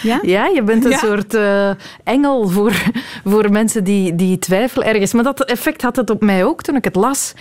Ja? 0.03 0.19
ja, 0.35 0.45
je 0.45 0.63
bent 0.63 0.85
een 0.85 0.97
soort 0.97 1.33
uh, 1.33 1.69
engel 2.03 2.47
voor, 2.47 2.73
voor 3.25 3.51
mensen 3.51 3.83
die, 3.83 4.15
die 4.15 4.39
twijfelen 4.39 4.87
ergens. 4.87 5.13
Maar 5.13 5.23
dat 5.23 5.45
effect 5.45 5.81
had 5.81 5.95
het 5.95 6.09
op 6.09 6.21
mij 6.21 6.45
ook 6.45 6.61
toen 6.61 6.75
ik 6.75 6.83
het 6.83 6.95
las. 6.95 7.33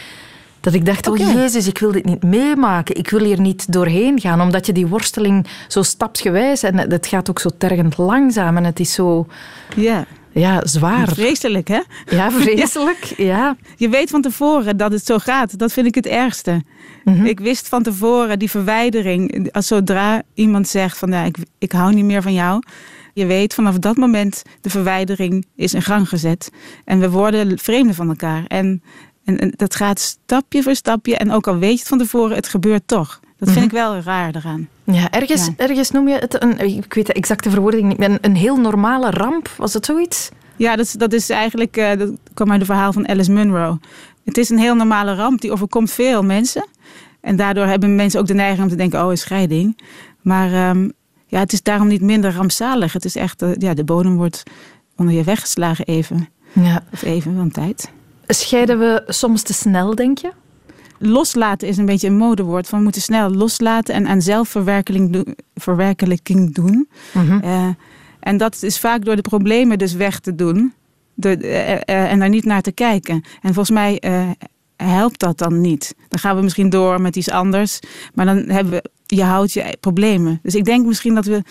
Dat 0.61 0.75
ik 0.75 0.87
dacht, 0.87 1.07
okay. 1.07 1.27
oh 1.27 1.33
jezus, 1.33 1.67
ik 1.67 1.79
wil 1.79 1.93
dit 1.93 2.05
niet 2.05 2.23
meemaken. 2.23 2.97
Ik 2.97 3.11
wil 3.11 3.21
hier 3.21 3.41
niet 3.41 3.73
doorheen 3.73 4.21
gaan. 4.21 4.41
Omdat 4.41 4.67
je 4.67 4.73
die 4.73 4.87
worsteling 4.87 5.47
zo 5.69 5.83
stapsgewijs... 5.83 6.63
En 6.63 6.79
het 6.79 7.07
gaat 7.07 7.31
ook 7.31 7.39
zo 7.39 7.51
tergend 7.59 7.99
langzaam. 7.99 8.57
En 8.57 8.65
het 8.65 8.81
is 8.81 8.93
zo... 8.93 9.27
Ja. 9.77 10.07
Ja, 10.39 10.67
zwaar. 10.67 11.09
Vreselijk, 11.09 11.69
hè? 11.69 11.81
Ja, 12.17 12.31
vreselijk. 12.31 13.05
Ja. 13.17 13.57
Je 13.77 13.89
weet 13.89 14.11
van 14.11 14.23
tevoren 14.23 14.77
dat 14.77 14.93
het 14.93 15.07
zo 15.07 15.19
gaat. 15.19 15.59
Dat 15.59 15.73
vind 15.73 15.87
ik 15.87 15.95
het 15.95 16.07
ergste. 16.07 16.63
Mhm. 17.05 17.25
Ik 17.25 17.41
wist 17.41 17.69
van 17.69 17.83
tevoren 17.83 18.39
die 18.39 18.51
verwijdering. 18.51 19.53
Als 19.53 19.67
zodra 19.67 20.23
iemand 20.35 20.69
zegt 20.69 20.99
van 20.99 21.11
ja, 21.11 21.23
ik, 21.23 21.37
ik 21.59 21.73
hou 21.73 21.95
niet 21.95 22.05
meer 22.05 22.23
van 22.23 22.33
jou. 22.33 22.63
Je 23.13 23.27
weet 23.27 23.55
vanaf 23.55 23.79
dat 23.79 23.97
moment 23.97 24.43
de 24.61 24.71
verwijdering 24.71 25.47
is 25.55 25.75
in 25.75 25.83
gang 25.83 26.09
gezet. 26.09 26.51
En 26.85 27.01
we 27.01 27.11
worden 27.11 27.59
vreemden 27.59 27.95
van 27.95 28.09
elkaar. 28.09 28.45
En, 28.47 28.83
en, 29.25 29.53
dat 29.57 29.75
gaat 29.75 30.01
stapje 30.01 30.63
voor 30.63 30.75
stapje. 30.75 31.17
En 31.17 31.33
ook 31.33 31.47
al 31.47 31.59
weet 31.59 31.73
je 31.73 31.79
het 31.79 31.89
van 31.89 31.99
tevoren, 31.99 32.37
het 32.37 32.49
gebeurt 32.49 32.83
toch. 32.87 33.21
Dat 33.39 33.49
vind 33.49 33.55
mhm. 33.55 33.65
ik 33.65 33.71
wel 33.71 34.01
raar 34.01 34.35
eraan. 34.35 34.69
Ja, 34.85 35.11
ergens, 35.11 35.51
ergens 35.57 35.91
noem 35.91 36.09
je 36.09 36.15
het, 36.15 36.43
een, 36.43 36.59
ik 36.59 36.95
weet 36.95 37.07
de 37.07 37.13
exacte 37.13 37.51
verwoording 37.51 37.89
niet, 37.89 38.03
een, 38.03 38.19
een 38.21 38.37
heel 38.37 38.57
normale 38.57 39.11
ramp. 39.11 39.49
Was 39.57 39.75
het 39.75 39.85
zoiets? 39.85 40.31
Ja, 40.57 40.77
dat 40.77 40.85
is, 40.85 40.93
dat 40.93 41.13
is 41.13 41.31
eigenlijk, 41.31 41.77
uh, 41.77 41.97
dat 41.99 42.11
kwam 42.35 42.51
uit 42.51 42.61
het 42.61 42.71
verhaal 42.71 42.93
van 42.93 43.09
Alice 43.09 43.33
Munro. 43.33 43.79
Het 44.25 44.39
is 44.39 44.51
een 44.51 44.59
heel 44.59 44.75
normale 44.75 45.15
ramp, 45.15 45.41
die 45.41 45.53
overkomt 45.53 45.91
veel 45.91 46.23
mensen. 46.23 46.67
En 47.21 47.37
daardoor 47.37 47.67
hebben 47.67 47.95
mensen 47.95 48.21
ook 48.21 48.27
de 48.27 48.35
neiging 48.35 48.63
om 48.63 48.69
te 48.69 48.77
denken, 48.77 49.05
oh, 49.05 49.11
een 49.11 49.19
scheiding. 49.19 49.81
Maar 50.21 50.69
um, 50.71 50.93
ja, 51.27 51.39
het 51.39 51.53
is 51.53 51.63
daarom 51.63 51.89
niet 51.89 52.01
minder 52.01 52.35
rampzalig. 52.35 52.93
Het 52.93 53.05
is 53.05 53.17
echt, 53.17 53.43
uh, 53.43 53.51
ja, 53.59 53.75
de 53.75 53.85
bodem 53.85 54.17
wordt 54.17 54.43
onder 54.97 55.15
je 55.15 55.25
weggeslagen 55.25 55.85
even. 55.85 56.29
Ja. 56.53 56.83
Of 56.93 57.03
even, 57.03 57.37
van 57.37 57.51
tijd. 57.51 57.91
Scheiden 58.27 58.79
we 58.79 59.03
soms 59.07 59.43
te 59.43 59.53
snel, 59.53 59.95
denk 59.95 60.19
je? 60.19 60.33
Loslaten 60.99 61.69
is 61.69 61.77
een 61.77 61.87
beetje 61.87 62.09
een 62.09 62.17
modewoord. 62.17 62.69
Van 62.69 62.79
we 62.79 62.85
moeten 62.85 63.03
snel 63.03 63.31
loslaten 63.31 63.95
en 63.95 64.07
aan 64.07 64.23
zelfverwerkelijking 64.23 66.55
doen. 66.55 66.89
Mm 67.13 67.41
uh, 67.45 67.69
en 68.21 68.37
dat 68.37 68.63
is 68.63 68.79
vaak 68.79 69.05
door 69.05 69.17
de 69.17 69.23
problemen 69.23 69.79
dus 69.79 69.93
weg 69.93 70.21
te 70.21 70.35
doen. 70.35 70.73
De, 71.15 71.39
uh, 71.39 71.71
uh, 71.71 71.81
en 71.87 72.19
daar 72.19 72.29
niet 72.29 72.45
naar 72.45 72.63
te 72.63 72.73
kijken. 72.73 73.15
En 73.15 73.55
volgens 73.55 73.71
mij 73.71 74.03
helpt 74.77 75.19
dat 75.19 75.39
dan 75.39 75.61
niet. 75.61 75.95
Dan 76.09 76.19
gaan 76.19 76.37
we 76.37 76.43
misschien 76.43 76.71
door 76.71 77.01
met 77.01 77.17
iets 77.17 77.31
anders. 77.31 77.81
Maar 78.15 78.27
dan 78.27 78.37
hebben 78.37 78.73
we, 78.73 78.91
je 79.07 79.23
houdt 79.23 79.53
je 79.53 79.77
problemen. 79.81 80.39
Dus 80.43 80.55
ik 80.55 80.65
denk 80.65 80.87
misschien 80.87 81.15
dat 81.15 81.25
we 81.25 81.43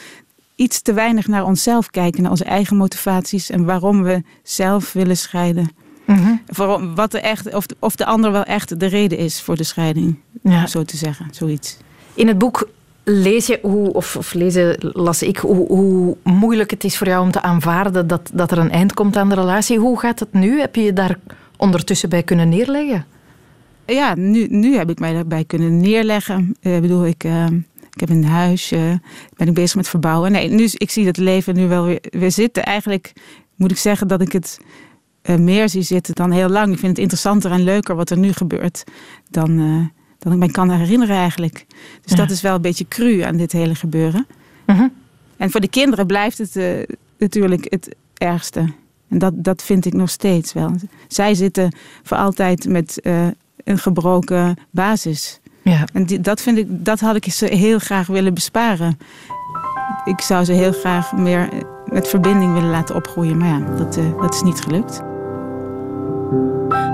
iets 0.56 0.82
te 0.82 0.94
weinig 0.94 1.28
naar 1.28 1.46
onszelf 1.46 1.90
kijken. 1.90 2.22
Naar 2.22 2.32
onze 2.32 2.44
eigen 2.44 2.78
motivaties. 2.78 3.50
En 3.50 3.66
waarom 3.66 4.04
we 4.04 4.24
zelf 4.44 4.94
willen 4.94 5.18
scheiden. 5.18 5.70
Mm 6.06 6.42
Voor 6.48 6.94
wat 6.94 7.14
er 7.14 7.22
echt, 7.22 7.54
of, 7.54 7.66
de, 7.66 7.76
of 7.80 7.96
de 7.96 8.06
ander 8.06 8.32
wel 8.32 8.44
echt 8.44 8.80
de 8.80 8.86
reden 8.86 9.18
is 9.18 9.42
voor 9.42 9.56
de 9.56 9.64
scheiding. 9.64 10.20
Ja. 10.44 10.68
Zo 10.68 10.84
te 10.84 10.98
zeggen, 10.98 11.28
zoiets. 11.32 11.78
In 12.14 12.28
het 12.28 12.38
boek 12.38 12.70
lees 13.04 13.48
je, 13.48 13.60
hoe, 13.62 13.94
of, 13.94 14.16
of 14.16 14.34
lezen, 14.34 14.78
las 14.80 15.24
ik, 15.24 15.38
hoe, 15.38 15.68
hoe, 15.68 16.18
moeilijk 16.24 16.72
het 16.72 16.84
is 16.84 16.98
voor 16.98 17.08
jou 17.08 17.24
om 17.24 17.32
te 17.32 17.42
aanvaarden 17.42 18.08
dat, 18.08 18.30
dat 18.34 18.52
er 18.52 18.58
een 18.58 18.72
eind 18.72 18.94
komt 18.94 19.18
aan 19.18 19.30
de 19.30 19.36
relatie. 19.36 19.80
Hoe 19.80 20.00
gaat 20.00 20.20
het 20.20 20.34
nu? 20.34 20.60
Heb 20.60 20.76
je 20.76 20.82
je 20.82 20.94
daar 20.94 21.20
ondertussen 21.58 22.10
bij 22.10 22.24
kunnen 22.24 22.50
neerleggen? 22.50 23.06
Ja, 23.86 24.16
nu, 24.16 24.48
nu 24.50 24.76
heb 24.76 24.90
ik 24.90 25.00
mij 25.00 25.14
daarbij 25.14 25.44
kunnen 25.44 25.78
neerleggen. 25.80 26.56
Ik 26.60 26.82
bedoel, 26.82 27.06
ik, 27.06 27.24
uh, 27.24 27.46
ik 27.94 28.00
heb 28.00 28.10
een 28.10 28.26
huis, 28.26 28.72
uh, 28.72 28.80
ben 29.36 29.48
ik 29.48 29.54
bezig 29.54 29.76
met 29.76 29.88
verbouwen. 29.88 30.32
Nee, 30.32 30.50
nu, 30.50 30.70
ik 30.72 30.92
zie 30.92 31.06
dat 31.06 31.18
leven 31.18 31.56
nu 31.56 31.68
wel 31.68 31.86
weer, 31.86 32.02
weer 32.10 32.32
zitten. 32.32 32.64
Eigenlijk 32.64 33.14
moet 33.56 33.72
ik 33.72 33.78
zeggen 33.78 34.08
dat 34.08 34.22
ik 34.22 34.32
het 34.32 34.60
meer 35.26 35.70
zie 35.70 35.82
zitten 35.82 36.16
dan 36.16 36.32
heel 36.32 36.50
lang. 36.50 36.74
Ik 36.74 36.80
vind 36.80 36.92
het 36.92 37.00
interessanter 37.00 37.52
en 37.52 37.64
leuker 37.64 37.96
wat 37.96 38.10
er 38.10 38.18
nu 38.18 38.32
gebeurt 38.32 38.84
dan, 39.30 39.60
uh, 39.60 39.86
dan 40.20 40.34
ik 40.34 40.38
me 40.38 40.52
kan 40.52 40.72
herinneren 40.72 41.16
eigenlijk. 41.16 41.66
Dus 42.02 42.16
dat 42.18 42.32
is 42.32 42.42
wel 42.42 42.56
een 42.56 42.62
beetje 42.62 42.88
cru 42.88 43.22
aan 43.22 43.38
dit 43.38 43.52
hele 43.52 43.76
gebeuren. 43.76 44.28
Uh-huh. 44.66 44.90
En 45.38 45.52
voor 45.52 45.62
de 45.62 45.70
kinderen 45.70 46.08
blijft 46.08 46.38
het 46.38 46.56
uh, 46.56 46.84
natuurlijk 47.18 47.68
het 47.70 47.96
ergste. 48.14 48.60
En 49.10 49.18
dat, 49.18 49.34
dat 49.36 49.64
vind 49.64 49.86
ik 49.86 49.94
nog 49.94 50.10
steeds 50.10 50.54
wel. 50.54 50.76
Zij 51.08 51.34
zitten 51.34 51.76
voor 52.04 52.18
altijd 52.18 52.68
met 52.68 53.00
een 53.64 53.78
gebroken 53.78 54.58
basis. 54.70 55.40
Ja. 55.64 55.84
En 55.94 56.06
die, 56.06 56.20
dat, 56.20 56.42
vind 56.42 56.58
ik, 56.58 56.68
dat 56.70 57.00
had 57.00 57.16
ik 57.16 57.26
ze 57.26 57.46
heel 57.46 57.80
graag 57.80 58.08
willen 58.08 58.34
besparen. 58.34 58.98
Ik 60.06 60.22
zou 60.22 60.44
ze 60.44 60.52
heel 60.52 60.72
graag 60.72 61.14
meer 61.14 61.50
met 61.86 62.08
verbinding 62.08 62.54
willen 62.54 62.70
laten 62.70 62.96
opgroeien. 62.96 63.38
Maar 63.38 63.48
ja, 63.48 63.60
dat, 63.60 64.00
dat 64.22 64.34
is 64.34 64.42
niet 64.42 64.60
gelukt. 64.60 65.02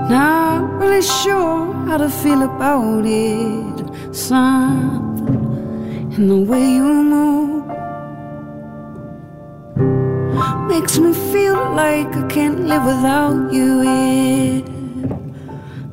Not 0.08 0.60
really 0.80 1.02
sure 1.02 1.72
how 1.86 1.98
to 1.98 2.08
feel 2.08 2.42
about 2.42 3.04
it. 3.06 4.14
Something 4.14 6.12
in 6.16 6.28
the 6.28 6.40
way 6.50 6.64
you 6.78 6.84
move 6.84 7.66
makes 10.68 10.98
me 10.98 11.12
feel 11.32 11.56
like 11.74 12.08
I 12.14 12.26
can't 12.28 12.60
live 12.66 12.84
without 12.84 13.52
you. 13.52 13.82
It 13.82 14.64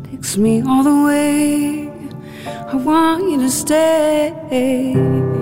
takes 0.09 0.37
me 0.37 0.61
all 0.61 0.83
the 0.83 1.03
way. 1.07 1.89
I 2.73 2.75
want 2.75 3.31
you 3.31 3.39
to 3.41 3.49
stay. 3.49 5.38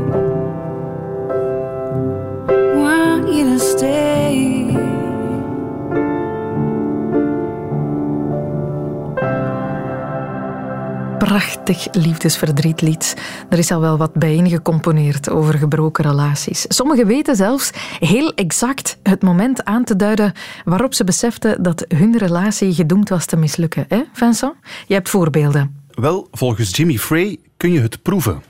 Prachtig 11.74 12.04
liefdesverdrietlied. 12.04 13.16
Er 13.50 13.58
is 13.58 13.72
al 13.72 13.80
wel 13.80 13.98
wat 13.98 14.14
bij 14.14 14.42
gecomponeerd 14.44 15.30
over 15.30 15.54
gebroken 15.54 16.04
relaties. 16.04 16.66
Sommigen 16.68 17.08
weten 17.08 17.36
zelfs 17.36 17.72
heel 18.00 18.34
exact 18.34 18.98
het 19.04 19.22
moment 19.22 19.66
aan 19.66 19.84
te 19.84 19.96
duiden 19.96 20.34
waarop 20.66 20.94
ze 20.94 21.04
beseften 21.04 21.64
dat 21.64 21.86
hun 21.88 22.18
relatie 22.18 22.74
gedoemd 22.74 23.10
was 23.10 23.26
te 23.26 23.36
mislukken. 23.36 23.86
Hè, 23.88 24.02
Vincent? 24.14 24.54
Je 24.88 24.94
hebt 24.94 25.10
voorbeelden. 25.10 25.76
Wel, 25.92 26.28
volgens 26.32 26.76
Jimmy 26.76 26.98
Frey 26.98 27.38
kun 27.58 27.72
je 27.72 27.82
het 27.82 28.02
proeven. 28.02 28.42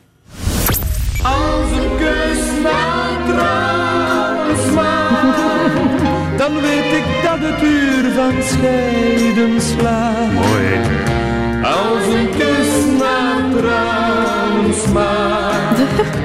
Als 1.22 1.72
een 1.72 1.98
kus 1.98 2.46
dan 6.38 6.62
weet 6.62 6.94
ik 6.94 7.06
dat 7.24 7.40
het 7.40 7.62
uur 7.64 8.12
van 8.14 8.44
scheiden 8.44 9.62
slaat. 9.62 10.32
Mooi. 10.32 11.27
Als 11.68 12.14
een 12.14 12.30
kus 12.30 12.98
naar 13.00 13.44
tranen 13.58 14.74
smaakt, 14.74 15.80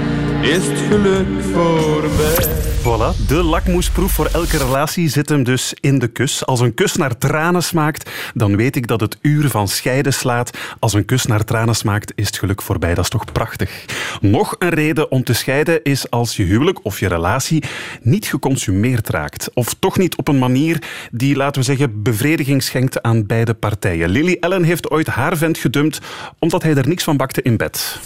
is 0.54 0.66
het 0.66 0.78
geluk 0.88 1.42
voorbij. 1.52 2.71
Voilà, 2.82 3.26
de 3.26 3.42
lakmoesproef 3.42 4.12
voor 4.12 4.28
elke 4.32 4.56
relatie 4.56 5.08
zit 5.08 5.28
hem 5.28 5.44
dus 5.44 5.74
in 5.80 5.98
de 5.98 6.08
kus. 6.08 6.46
Als 6.46 6.60
een 6.60 6.74
kus 6.74 6.96
naar 6.96 7.18
tranen 7.18 7.62
smaakt, 7.62 8.10
dan 8.34 8.56
weet 8.56 8.76
ik 8.76 8.86
dat 8.86 9.00
het 9.00 9.18
uur 9.20 9.48
van 9.48 9.68
scheiden 9.68 10.12
slaat. 10.12 10.58
Als 10.78 10.92
een 10.92 11.04
kus 11.04 11.26
naar 11.26 11.44
tranen 11.44 11.74
smaakt, 11.74 12.12
is 12.14 12.26
het 12.26 12.38
geluk 12.38 12.62
voorbij. 12.62 12.94
Dat 12.94 13.04
is 13.04 13.10
toch 13.10 13.32
prachtig. 13.32 13.84
Nog 14.20 14.56
een 14.58 14.68
reden 14.68 15.10
om 15.10 15.24
te 15.24 15.32
scheiden 15.32 15.82
is 15.82 16.10
als 16.10 16.36
je 16.36 16.42
huwelijk 16.42 16.84
of 16.84 17.00
je 17.00 17.08
relatie 17.08 17.62
niet 18.00 18.26
geconsumeerd 18.26 19.08
raakt. 19.08 19.50
Of 19.54 19.74
toch 19.78 19.98
niet 19.98 20.16
op 20.16 20.28
een 20.28 20.38
manier 20.38 20.82
die, 21.10 21.36
laten 21.36 21.60
we 21.60 21.66
zeggen, 21.66 22.02
bevrediging 22.02 22.62
schenkt 22.62 23.02
aan 23.02 23.26
beide 23.26 23.54
partijen. 23.54 24.08
Lily 24.08 24.36
Allen 24.40 24.62
heeft 24.62 24.90
ooit 24.90 25.06
haar 25.06 25.36
vent 25.36 25.58
gedumpt 25.58 26.00
omdat 26.38 26.62
hij 26.62 26.74
er 26.74 26.88
niks 26.88 27.04
van 27.04 27.16
bakte 27.16 27.42
in 27.42 27.56
bed. 27.56 28.00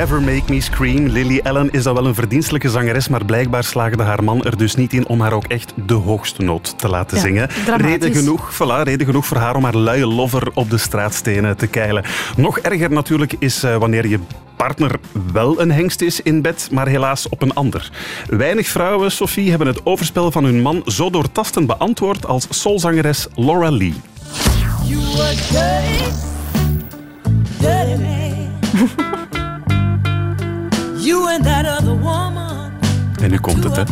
Never 0.00 0.22
Make 0.22 0.42
Me 0.48 0.60
Scream. 0.60 1.06
Lily 1.06 1.40
Allen 1.42 1.70
is 1.70 1.82
dan 1.82 1.94
wel 1.94 2.06
een 2.06 2.14
verdienstelijke 2.14 2.68
zangeres, 2.68 3.08
maar 3.08 3.24
blijkbaar 3.24 3.64
slaagde 3.64 4.02
haar 4.02 4.24
man 4.24 4.44
er 4.44 4.56
dus 4.56 4.74
niet 4.74 4.92
in 4.92 5.06
om 5.06 5.20
haar 5.20 5.32
ook 5.32 5.44
echt 5.46 5.72
de 5.86 5.94
hoogste 5.94 6.42
noot 6.42 6.78
te 6.78 6.88
laten 6.88 7.18
zingen. 7.18 7.48
Reden 7.76 8.14
genoeg, 8.14 8.54
voilà, 8.54 8.82
reden 8.82 9.06
genoeg 9.06 9.26
voor 9.26 9.36
haar 9.36 9.56
om 9.56 9.64
haar 9.64 9.76
luie 9.76 10.06
lover 10.06 10.50
op 10.54 10.70
de 10.70 10.78
straatstenen 10.78 11.56
te 11.56 11.66
keilen. 11.66 12.04
Nog 12.36 12.58
erger 12.58 12.90
natuurlijk 12.90 13.34
is 13.38 13.64
uh, 13.64 13.76
wanneer 13.76 14.06
je 14.06 14.18
partner 14.56 14.98
wel 15.32 15.60
een 15.60 15.72
hengst 15.72 16.00
is 16.00 16.22
in 16.22 16.42
bed, 16.42 16.68
maar 16.72 16.88
helaas 16.88 17.28
op 17.28 17.42
een 17.42 17.54
ander. 17.54 17.90
Weinig 18.26 18.66
vrouwen, 18.66 19.12
Sophie, 19.12 19.50
hebben 19.50 19.66
het 19.66 19.86
overspel 19.86 20.30
van 20.30 20.44
hun 20.44 20.62
man 20.62 20.82
zo 20.86 21.10
doortastend 21.10 21.66
beantwoord 21.66 22.26
als 22.26 22.46
soulzangeres 22.50 23.26
Laura 23.34 23.70
Lee. 23.70 23.94
You 24.84 25.00
were 25.16 25.34
dirty, 25.50 26.04
dirty 27.60 28.08
En 33.22 33.30
nu 33.30 33.38
komt 33.38 33.64
het, 33.64 33.76
hè. 33.76 33.84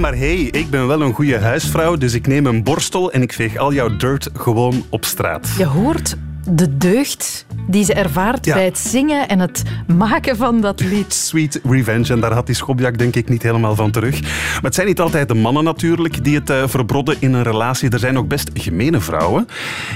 Maar 0.00 0.16
hey, 0.16 0.36
ik 0.36 0.70
ben 0.70 0.86
wel 0.86 1.02
een 1.02 1.12
goede 1.12 1.38
huisvrouw, 1.38 1.96
dus 1.96 2.14
ik 2.14 2.26
neem 2.26 2.46
een 2.46 2.62
borstel 2.62 3.12
en 3.12 3.22
ik 3.22 3.32
veeg 3.32 3.56
al 3.56 3.72
jouw 3.72 3.96
dirt 3.96 4.28
gewoon 4.34 4.84
op 4.88 5.04
straat. 5.04 5.48
Je 5.58 5.64
hoort 5.64 6.16
de 6.44 6.76
deugd 6.76 7.46
die 7.66 7.84
ze 7.84 7.94
ervaart 7.94 8.40
bij 8.40 8.64
het 8.64 8.78
zingen 8.78 9.28
en 9.28 9.40
het 9.40 9.62
maken 9.86 10.36
van 10.36 10.60
dat 10.60 10.80
lied. 10.80 11.14
Sweet 11.14 11.60
Revenge. 11.64 12.12
En 12.12 12.20
daar 12.20 12.32
had 12.32 12.46
die 12.46 12.54
Schobjak 12.54 12.98
denk 12.98 13.16
ik 13.16 13.28
niet 13.28 13.42
helemaal 13.42 13.74
van 13.74 13.90
terug. 13.90 14.20
Maar 14.20 14.60
het 14.62 14.74
zijn 14.74 14.86
niet 14.86 15.00
altijd 15.00 15.28
de 15.28 15.34
mannen 15.34 15.64
natuurlijk 15.64 16.24
die 16.24 16.34
het 16.34 16.50
uh, 16.50 16.62
verbrodden 16.66 17.16
in 17.18 17.32
een 17.32 17.42
relatie. 17.42 17.90
Er 17.90 17.98
zijn 17.98 18.18
ook 18.18 18.28
best 18.28 18.50
gemene 18.54 19.00
vrouwen 19.00 19.48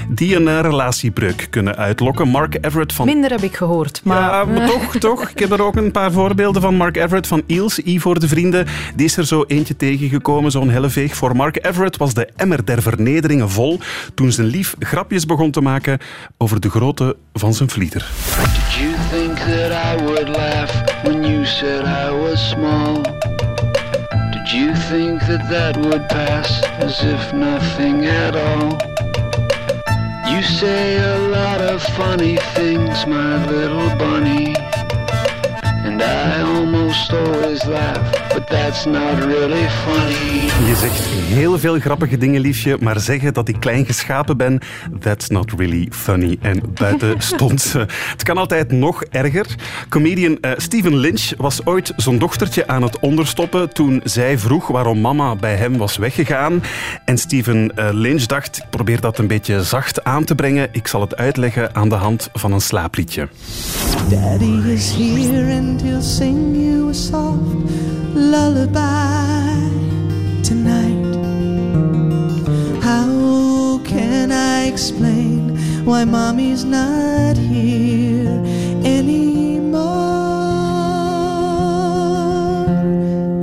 die 0.08 0.36
een 0.36 0.46
uh, 0.46 0.60
relatiebreuk 0.60 1.46
kunnen 1.50 1.76
uitlokken. 1.76 2.28
Mark 2.28 2.58
Everett 2.60 2.92
van... 2.92 3.06
Minder 3.06 3.30
heb 3.30 3.42
ik 3.42 3.56
gehoord. 3.56 4.00
Maar... 4.04 4.20
Ja, 4.20 4.44
maar 4.44 4.70
toch, 4.72 4.96
toch. 4.96 5.28
Ik 5.28 5.38
heb 5.38 5.50
er 5.50 5.62
ook 5.62 5.76
een 5.76 5.90
paar 5.90 6.12
voorbeelden 6.12 6.62
van. 6.62 6.74
Mark 6.74 6.96
Everett 6.96 7.26
van 7.26 7.42
Eels, 7.46 7.78
I 7.78 8.00
voor 8.00 8.20
de 8.20 8.28
vrienden. 8.28 8.66
Die 8.94 9.06
is 9.06 9.16
er 9.16 9.26
zo 9.26 9.44
eentje 9.46 9.76
tegengekomen, 9.76 10.50
zo'n 10.50 10.70
helleveeg. 10.70 11.16
Voor 11.16 11.36
Mark 11.36 11.66
Everett 11.66 11.96
was 11.96 12.14
de 12.14 12.28
emmer 12.36 12.64
der 12.64 12.82
vernederingen 12.82 13.50
vol 13.50 13.80
toen 14.14 14.32
zijn 14.32 14.46
lief 14.46 14.74
grapjes 14.78 15.26
begon 15.26 15.50
te 15.50 15.60
maken 15.60 15.98
over 16.42 16.60
de 16.60 16.70
grootte 16.70 17.16
van 17.32 17.54
zijn. 17.54 17.68
Did 17.68 17.82
you 18.78 18.94
think 19.10 19.38
that 19.38 19.70
I 19.70 20.04
would 20.04 20.28
laugh 20.28 21.02
when 21.02 21.24
you 21.24 21.44
said 21.44 21.84
I 21.84 22.10
was 22.10 22.48
small? 22.48 23.02
Did 24.30 24.50
you 24.50 24.74
think 24.74 25.20
that 25.20 25.48
that 25.48 25.76
would 25.76 26.06
pass 26.06 26.62
as 26.80 27.02
if 27.02 27.32
nothing 27.32 28.06
at 28.06 28.34
all? 28.34 28.76
You 30.32 30.42
say 30.42 30.96
a 30.96 31.18
lot 31.18 31.60
of 31.60 31.82
funny 31.82 32.36
things, 32.54 33.06
my 33.06 33.46
little 33.46 33.96
bunny. 33.96 34.56
And 35.84 36.02
I 36.02 36.40
almost 36.42 37.12
always 37.12 37.64
laugh, 37.66 38.31
but 38.34 38.46
that's 38.46 38.84
not 38.84 39.18
really 39.18 39.68
funny. 39.68 40.42
Je 40.66 40.76
zegt 40.76 41.04
heel 41.08 41.58
veel 41.58 41.78
grappige 41.78 42.18
dingen, 42.18 42.40
liefje, 42.40 42.76
maar 42.80 43.00
zeggen 43.00 43.34
dat 43.34 43.48
ik 43.48 43.60
klein 43.60 43.86
geschapen 43.86 44.36
ben, 44.36 44.60
that's 45.00 45.28
not 45.28 45.52
really 45.56 45.88
funny. 45.90 46.36
En 46.40 46.62
buiten 46.74 47.20
stond 47.32 47.60
ze. 47.60 47.86
Het 48.10 48.22
kan 48.22 48.36
altijd 48.36 48.72
nog 48.72 49.04
erger. 49.04 49.46
Comedian 49.88 50.38
uh, 50.40 50.50
Steven 50.56 50.96
Lynch 50.96 51.30
was 51.36 51.66
ooit 51.66 51.92
zijn 51.96 52.18
dochtertje 52.18 52.66
aan 52.66 52.82
het 52.82 52.98
onderstoppen 53.00 53.72
toen 53.72 54.00
zij 54.04 54.38
vroeg 54.38 54.66
waarom 54.66 55.00
mama 55.00 55.36
bij 55.36 55.56
hem 55.56 55.76
was 55.76 55.96
weggegaan. 55.96 56.62
En 57.04 57.18
Steven 57.18 57.72
uh, 57.76 57.88
Lynch 57.92 58.26
dacht, 58.26 58.56
ik 58.56 58.70
probeer 58.70 59.00
dat 59.00 59.18
een 59.18 59.26
beetje 59.26 59.62
zacht 59.62 60.04
aan 60.04 60.24
te 60.24 60.34
brengen. 60.34 60.68
Ik 60.72 60.86
zal 60.86 61.00
het 61.00 61.16
uitleggen 61.16 61.74
aan 61.74 61.88
de 61.88 61.94
hand 61.94 62.28
van 62.32 62.52
een 62.52 62.60
slaapliedje. 62.60 63.28
Daddy 64.10 64.70
is 64.72 64.90
here 64.90 65.54
and 65.58 65.82
he'll 65.82 66.02
sing 66.02 66.56
you 66.56 66.88
a 66.88 66.92
soft 66.92 67.90
lullaby 68.30 69.58
tonight. 70.42 71.14
How 72.82 73.78
can 73.84 74.30
I 74.30 74.66
explain 74.66 75.56
why 75.84 76.04
mommy's 76.04 76.64
not 76.64 77.36
here 77.36 78.38
anymore? 78.84 79.82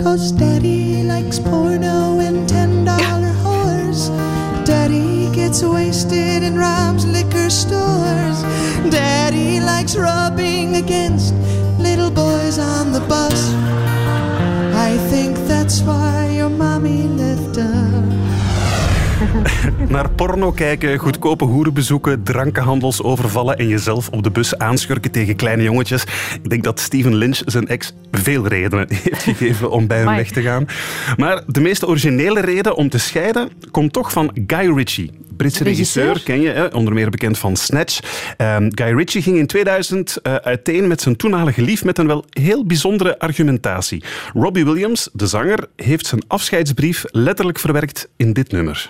Cause 0.02 0.32
daddy 0.32 1.04
likes 1.04 1.40
porno 1.40 2.20
and 2.20 2.48
ten 2.48 2.86
dollar 2.86 3.34
whores. 3.44 4.10
Daddy 4.66 5.30
gets 5.36 5.62
wasted 5.62 6.44
in 6.44 6.58
Rob's 6.58 7.06
liquor 7.06 7.50
stores. 7.50 8.42
Daddy 8.90 9.60
likes 9.60 9.96
rubbing 9.96 10.78
against 10.78 11.34
little 11.78 12.12
boys 12.12 12.58
on 12.58 12.92
the 12.92 13.02
bus. 13.02 13.99
That's 15.80 15.88
why 15.88 16.30
your 16.36 16.50
mommy 16.50 17.04
left 17.04 17.58
us. 17.58 17.89
Naar 19.90 20.10
porno 20.10 20.52
kijken, 20.52 20.98
goedkope 20.98 21.44
hoeren 21.44 21.74
bezoeken, 21.74 22.24
drankenhandels 22.24 23.04
overvallen 23.04 23.58
en 23.58 23.68
jezelf 23.68 24.10
op 24.10 24.24
de 24.24 24.32
bus 24.32 24.58
aanschurken 24.58 25.12
tegen 25.12 25.36
kleine 25.36 25.64
jongetjes. 25.64 26.04
Ik 26.44 26.50
denk 26.50 26.64
dat 26.64 26.80
Steven 26.80 27.16
Lynch 27.16 27.42
zijn 27.46 27.68
ex 27.68 27.94
veel 28.12 28.48
redenen 28.48 28.88
heeft 29.04 29.24
gegeven 29.24 29.72
om 29.72 29.88
bij 29.88 29.98
hem 29.98 30.16
weg 30.16 30.32
te 30.32 30.42
gaan. 30.42 30.68
Maar 31.18 31.44
de 31.48 31.62
meest 31.62 31.88
originele 31.88 32.40
reden 32.40 32.76
om 32.76 32.90
te 32.90 32.98
scheiden 32.98 33.50
komt 33.72 33.94
toch 33.94 34.12
van 34.12 34.32
Guy 34.48 34.74
Ritchie. 34.76 35.12
Britse 35.38 35.64
regisseur, 35.64 36.24
ken 36.24 36.42
je, 36.42 36.50
hè? 36.50 36.66
onder 36.66 36.94
meer 36.94 37.10
bekend 37.10 37.38
van 37.38 37.56
Snatch. 37.56 38.00
Um, 38.38 38.70
Guy 38.76 38.94
Ritchie 38.96 39.22
ging 39.22 39.38
in 39.38 39.48
2000 39.48 40.18
uh, 40.24 40.36
eh, 40.36 40.42
uiteen 40.42 40.88
met 40.88 41.02
zijn 41.02 41.16
toenmalige 41.16 41.62
lief 41.62 41.84
met 41.84 41.98
een 41.98 42.08
wel 42.08 42.26
heel 42.30 42.66
bijzondere 42.66 43.20
argumentatie. 43.20 44.04
Robbie 44.34 44.66
Williams, 44.66 45.10
de 45.14 45.28
zanger, 45.28 45.68
heeft 45.76 46.06
zijn 46.06 46.22
afscheidsbrief 46.28 47.04
letterlijk 47.12 47.60
verwerkt 47.60 48.10
in 48.18 48.34
dit 48.34 48.52
nummer. 48.52 48.90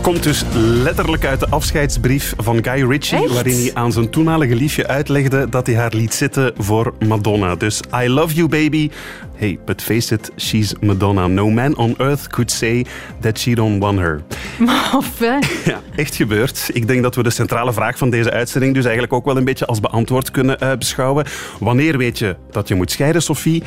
komt 0.00 0.22
dus 0.22 0.44
letterlijk 0.54 1.24
uit 1.24 1.40
de 1.40 1.48
afscheidsbrief 1.48 2.34
van 2.36 2.64
Guy 2.64 2.88
Ritchie, 2.88 3.28
waarin 3.28 3.54
hij 3.54 3.70
aan 3.74 3.92
zijn 3.92 4.10
toenmalige 4.10 4.54
liefje 4.54 4.86
uitlegde 4.86 5.48
dat 5.48 5.66
hij 5.66 5.76
haar 5.76 5.92
liet 5.94 6.14
zitten 6.14 6.52
voor 6.58 6.94
Madonna. 7.06 7.54
Dus 7.54 7.80
I 8.02 8.08
love 8.08 8.34
you 8.34 8.48
baby. 8.48 8.90
Hey, 9.36 9.58
but 9.64 9.82
face 9.82 10.14
it, 10.14 10.30
she's 10.36 10.74
Madonna. 10.80 11.26
No 11.26 11.50
man 11.50 11.76
on 11.76 11.94
earth 11.98 12.26
could 12.26 12.50
say 12.50 12.86
that 13.20 13.38
she 13.38 13.54
don't 13.54 13.82
want 13.82 13.98
her. 13.98 14.20
Ja, 15.64 15.80
echt 15.96 16.14
gebeurd. 16.14 16.70
Ik 16.72 16.86
denk 16.86 17.02
dat 17.02 17.14
we 17.14 17.22
de 17.22 17.30
centrale 17.30 17.72
vraag 17.72 17.98
van 17.98 18.10
deze 18.10 18.30
uitzending 18.30 18.74
dus 18.74 18.84
eigenlijk 18.84 19.12
ook 19.12 19.24
wel 19.24 19.36
een 19.36 19.44
beetje 19.44 19.66
als 19.66 19.80
beantwoord 19.80 20.30
kunnen 20.30 20.56
uh, 20.62 20.72
beschouwen. 20.78 21.24
Wanneer 21.58 21.98
weet 21.98 22.18
je 22.18 22.36
dat 22.50 22.68
je 22.68 22.74
moet 22.74 22.90
scheiden, 22.90 23.22
Sophie? 23.22 23.62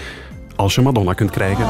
Als 0.56 0.76
je 0.76 0.82
Madonna 0.82 1.14
kunt 1.14 1.32
krijgen. 1.32 1.66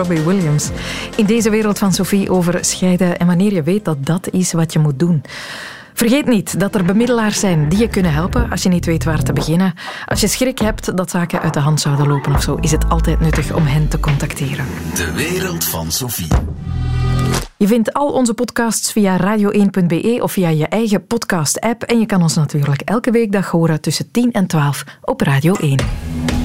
Robbie 0.00 0.24
Williams. 0.24 0.70
In 1.16 1.24
deze 1.24 1.50
wereld 1.50 1.78
van 1.78 1.92
Sophie 1.92 2.30
over 2.30 2.64
scheiden 2.64 3.18
en 3.18 3.26
wanneer 3.26 3.52
je 3.52 3.62
weet 3.62 3.84
dat 3.84 4.06
dat 4.06 4.28
is 4.30 4.52
wat 4.52 4.72
je 4.72 4.78
moet 4.78 4.98
doen. 4.98 5.22
Vergeet 5.94 6.26
niet 6.26 6.60
dat 6.60 6.74
er 6.74 6.84
bemiddelaars 6.84 7.40
zijn 7.40 7.68
die 7.68 7.78
je 7.78 7.88
kunnen 7.88 8.12
helpen 8.12 8.50
als 8.50 8.62
je 8.62 8.68
niet 8.68 8.84
weet 8.84 9.04
waar 9.04 9.22
te 9.22 9.32
beginnen. 9.32 9.74
Als 10.06 10.20
je 10.20 10.26
schrik 10.26 10.58
hebt 10.58 10.96
dat 10.96 11.10
zaken 11.10 11.40
uit 11.40 11.54
de 11.54 11.60
hand 11.60 11.80
zouden 11.80 12.08
lopen 12.08 12.34
of 12.34 12.42
zo, 12.42 12.54
is 12.54 12.70
het 12.70 12.88
altijd 12.88 13.20
nuttig 13.20 13.54
om 13.54 13.66
hen 13.66 13.88
te 13.88 14.00
contacteren. 14.00 14.64
De 14.94 15.12
wereld 15.12 15.64
van 15.64 15.92
Sophie. 15.92 16.28
Je 17.56 17.66
vindt 17.66 17.92
al 17.92 18.12
onze 18.12 18.34
podcasts 18.34 18.92
via 18.92 19.36
radio1.be 19.36 20.18
of 20.22 20.32
via 20.32 20.48
je 20.48 20.66
eigen 20.66 21.06
podcast-app. 21.06 21.82
En 21.82 21.98
je 21.98 22.06
kan 22.06 22.22
ons 22.22 22.34
natuurlijk 22.34 22.80
elke 22.80 23.10
weekdag 23.10 23.50
horen 23.50 23.80
tussen 23.80 24.10
10 24.10 24.32
en 24.32 24.46
12 24.46 24.84
op 25.02 25.20
Radio 25.20 25.54
1. 25.54 26.39